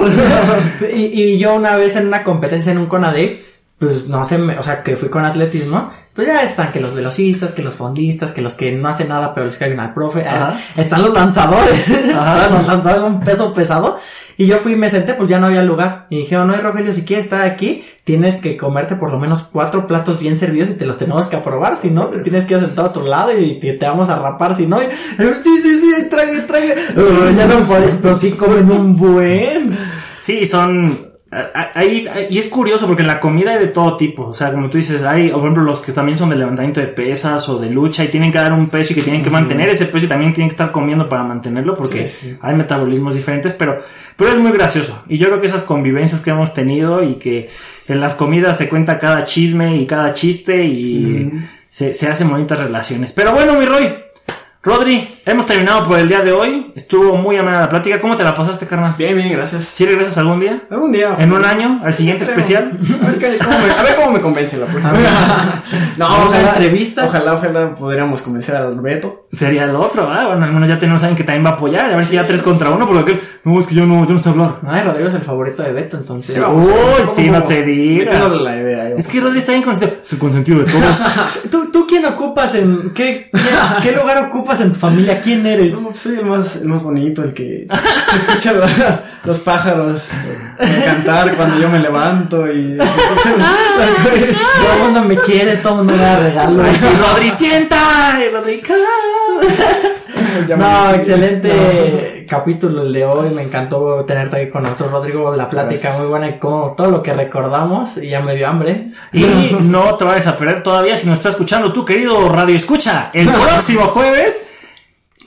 [0.94, 3.40] y, y yo una vez en una competencia en un Conade,
[3.80, 6.92] pues no sé, me- o sea, que fui con atletismo, pues ya están que los
[6.94, 10.26] velocistas, que los fondistas, que los que no hacen nada pero les caen al profe,
[10.28, 10.52] Ajá.
[10.76, 12.50] eh, están los lanzadores, Ajá.
[12.50, 13.96] los lanzadores son peso pesado,
[14.36, 16.92] y yo fui y me senté, pues ya no había lugar, y dije, no, Rogelio,
[16.92, 20.74] si quieres estar aquí, tienes que comerte por lo menos cuatro platos bien servidos y
[20.74, 23.36] te los tenemos que aprobar, si no, te tienes que ir sentado a otro lado
[23.38, 27.34] y te, te vamos a rapar, si no, y, sí, sí, sí, trague, trague, Uh,
[27.36, 29.76] ya no podía, pero sí comen un buen.
[30.18, 31.09] Sí, son.
[31.74, 34.26] Ahí, y es curioso porque en la comida hay de todo tipo.
[34.26, 36.88] O sea, como tú dices, hay, por ejemplo, los que también son de levantamiento de
[36.88, 39.68] pesas o de lucha y tienen que dar un peso y que tienen que mantener
[39.68, 42.36] ese peso y también tienen que estar comiendo para mantenerlo porque Sí, sí.
[42.40, 43.78] hay metabolismos diferentes, pero,
[44.16, 45.04] pero es muy gracioso.
[45.08, 47.48] Y yo creo que esas convivencias que hemos tenido y que
[47.86, 51.30] en las comidas se cuenta cada chisme y cada chiste y
[51.68, 53.12] se, se hacen bonitas relaciones.
[53.12, 53.94] Pero bueno, mi Roy.
[54.62, 56.72] Rodri, hemos terminado por el día de hoy.
[56.74, 58.00] Estuvo muy amena la plática.
[58.00, 58.94] ¿Cómo te la pasaste, carnal?
[58.98, 59.64] Bien, bien, gracias.
[59.64, 60.62] ¿Sí regresas algún día?
[60.70, 61.14] Algún día.
[61.18, 61.80] ¿En un año?
[61.84, 62.72] ¿Al siguiente Sí, especial?
[63.02, 64.92] A ver, cómo me, a ver cómo me convence la próxima.
[65.96, 67.04] no, ¿Alguna ojalá, entrevista?
[67.04, 69.26] Ojalá, ojalá podríamos convencer al Beto.
[69.32, 70.26] Sería el otro, ¿ah?
[70.26, 71.90] Bueno, al menos ya tenemos a alguien que también va a apoyar.
[71.90, 74.14] A ver si ya tres contra uno, porque aquel, no, es que yo no, yo
[74.14, 74.56] no sé hablar.
[74.66, 76.40] Ay, Rodrigo es el favorito de Beto, entonces.
[76.48, 78.28] Uy, sí, no se diga.
[78.28, 78.88] la idea.
[78.96, 80.00] Es que Rodri está bien consentido.
[80.02, 81.02] Es el consentido de todos.
[81.50, 82.90] ¿Tú, ¿Tú quién ocupas en.
[82.94, 83.40] ¿qué, qué,
[83.90, 85.09] qué lugar ocupas en tu familia?
[85.18, 85.80] ¿Quién eres?
[85.80, 88.70] No, soy el más, el más bonito, el que se escucha los,
[89.24, 90.10] los pájaros
[90.84, 92.76] cantar cuando yo me levanto y.
[92.76, 96.66] Todo el mundo me quiere, todo el mundo me da regalos.
[96.66, 98.18] Ay, sí, Rodri, sienta.
[98.32, 98.62] Rodri,
[100.56, 103.30] No, excelente capítulo el de hoy.
[103.30, 105.34] Me encantó tenerte aquí con nosotros, Rodrigo.
[105.34, 105.98] La plática Gracias.
[105.98, 107.98] muy buena y como todo lo que recordamos.
[107.98, 108.90] Y ya me dio hambre.
[109.12, 109.26] Y
[109.62, 113.10] no te vayas a perder todavía si nos está escuchando tu querido Radio Escucha.
[113.12, 114.48] El próximo jueves,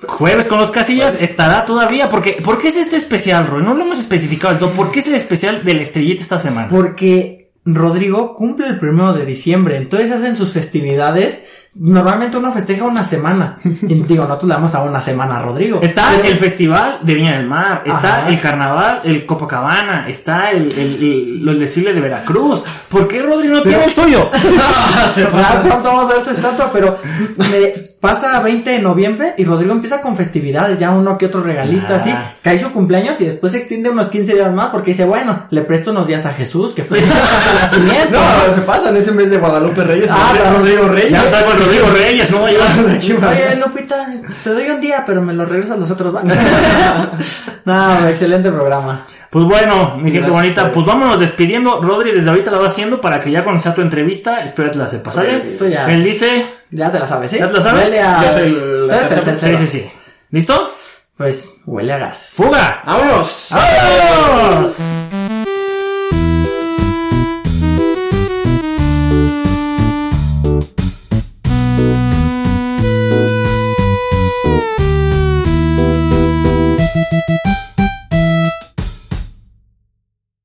[0.08, 2.10] jueves con los casillas, estará todavía.
[2.10, 3.64] Porque, ¿Por qué es este especial, Roy?
[3.64, 4.74] No lo hemos especificado todo.
[4.74, 6.68] ¿Por qué es el especial del estrellita esta semana?
[6.70, 9.78] Porque Rodrigo cumple el primero de diciembre.
[9.78, 11.60] Entonces hacen sus festividades.
[11.76, 13.58] Normalmente uno festeja una semana.
[13.64, 15.80] Y digo, nosotros le damos a una semana a Rodrigo.
[15.82, 18.30] Está Pero- el Festival de Viña del Mar, está Ajá.
[18.30, 22.64] el Carnaval, el Copacabana, está el, el, el- desfile de Veracruz.
[22.90, 24.30] ¿Por qué Rodri no tiene el suyo?
[24.34, 26.96] Ah, pronto vamos a ver su estatua, pero
[27.38, 31.94] me pasa 20 de noviembre y Rodrigo empieza con festividades, ya uno que otro regalito
[31.94, 31.96] Ah.
[31.96, 35.48] así, cae su cumpleaños y después se extiende unos 15 días más porque dice, bueno,
[35.50, 37.00] le presto unos días a Jesús, que fue
[37.54, 38.20] nacimiento.
[38.20, 40.10] No, se pasan ese mes de Guadalupe Reyes.
[40.12, 41.12] Ah, Rodrigo- pero- Rodrigo Reyes.
[41.12, 42.48] Ya sabes, con Rodrigo Reyes, ¿no?
[42.50, 43.30] Ya.
[43.30, 44.08] Oye, Lupita,
[44.44, 46.14] te doy un día, pero me lo regresas los otros.
[46.16, 46.22] ¿va?
[47.66, 49.02] no, excelente programa.
[49.30, 50.74] Pues bueno, mi gente Gracias, bonita, Alex.
[50.76, 51.82] pues vámonos despidiendo.
[51.82, 54.74] Rodri desde ahorita lo va haciendo para que ya cuando sea tu entrevista, espero que
[54.74, 55.58] te la sepas, ¿sale?
[55.90, 57.40] Él dice, Ya te la sabes, ¿sí?
[57.40, 57.86] ¿Ya te la sabes?
[57.86, 58.24] Huele a...
[58.24, 59.58] Yo soy el- el la tercero.
[59.58, 59.90] sí, sí, sí.
[60.30, 60.76] ¿Listo?
[61.18, 62.34] Pues huele a gas.
[62.36, 62.82] ¡Fuga!
[62.86, 63.50] ¡Vámonos!
[63.52, 64.78] ¡Vámonos!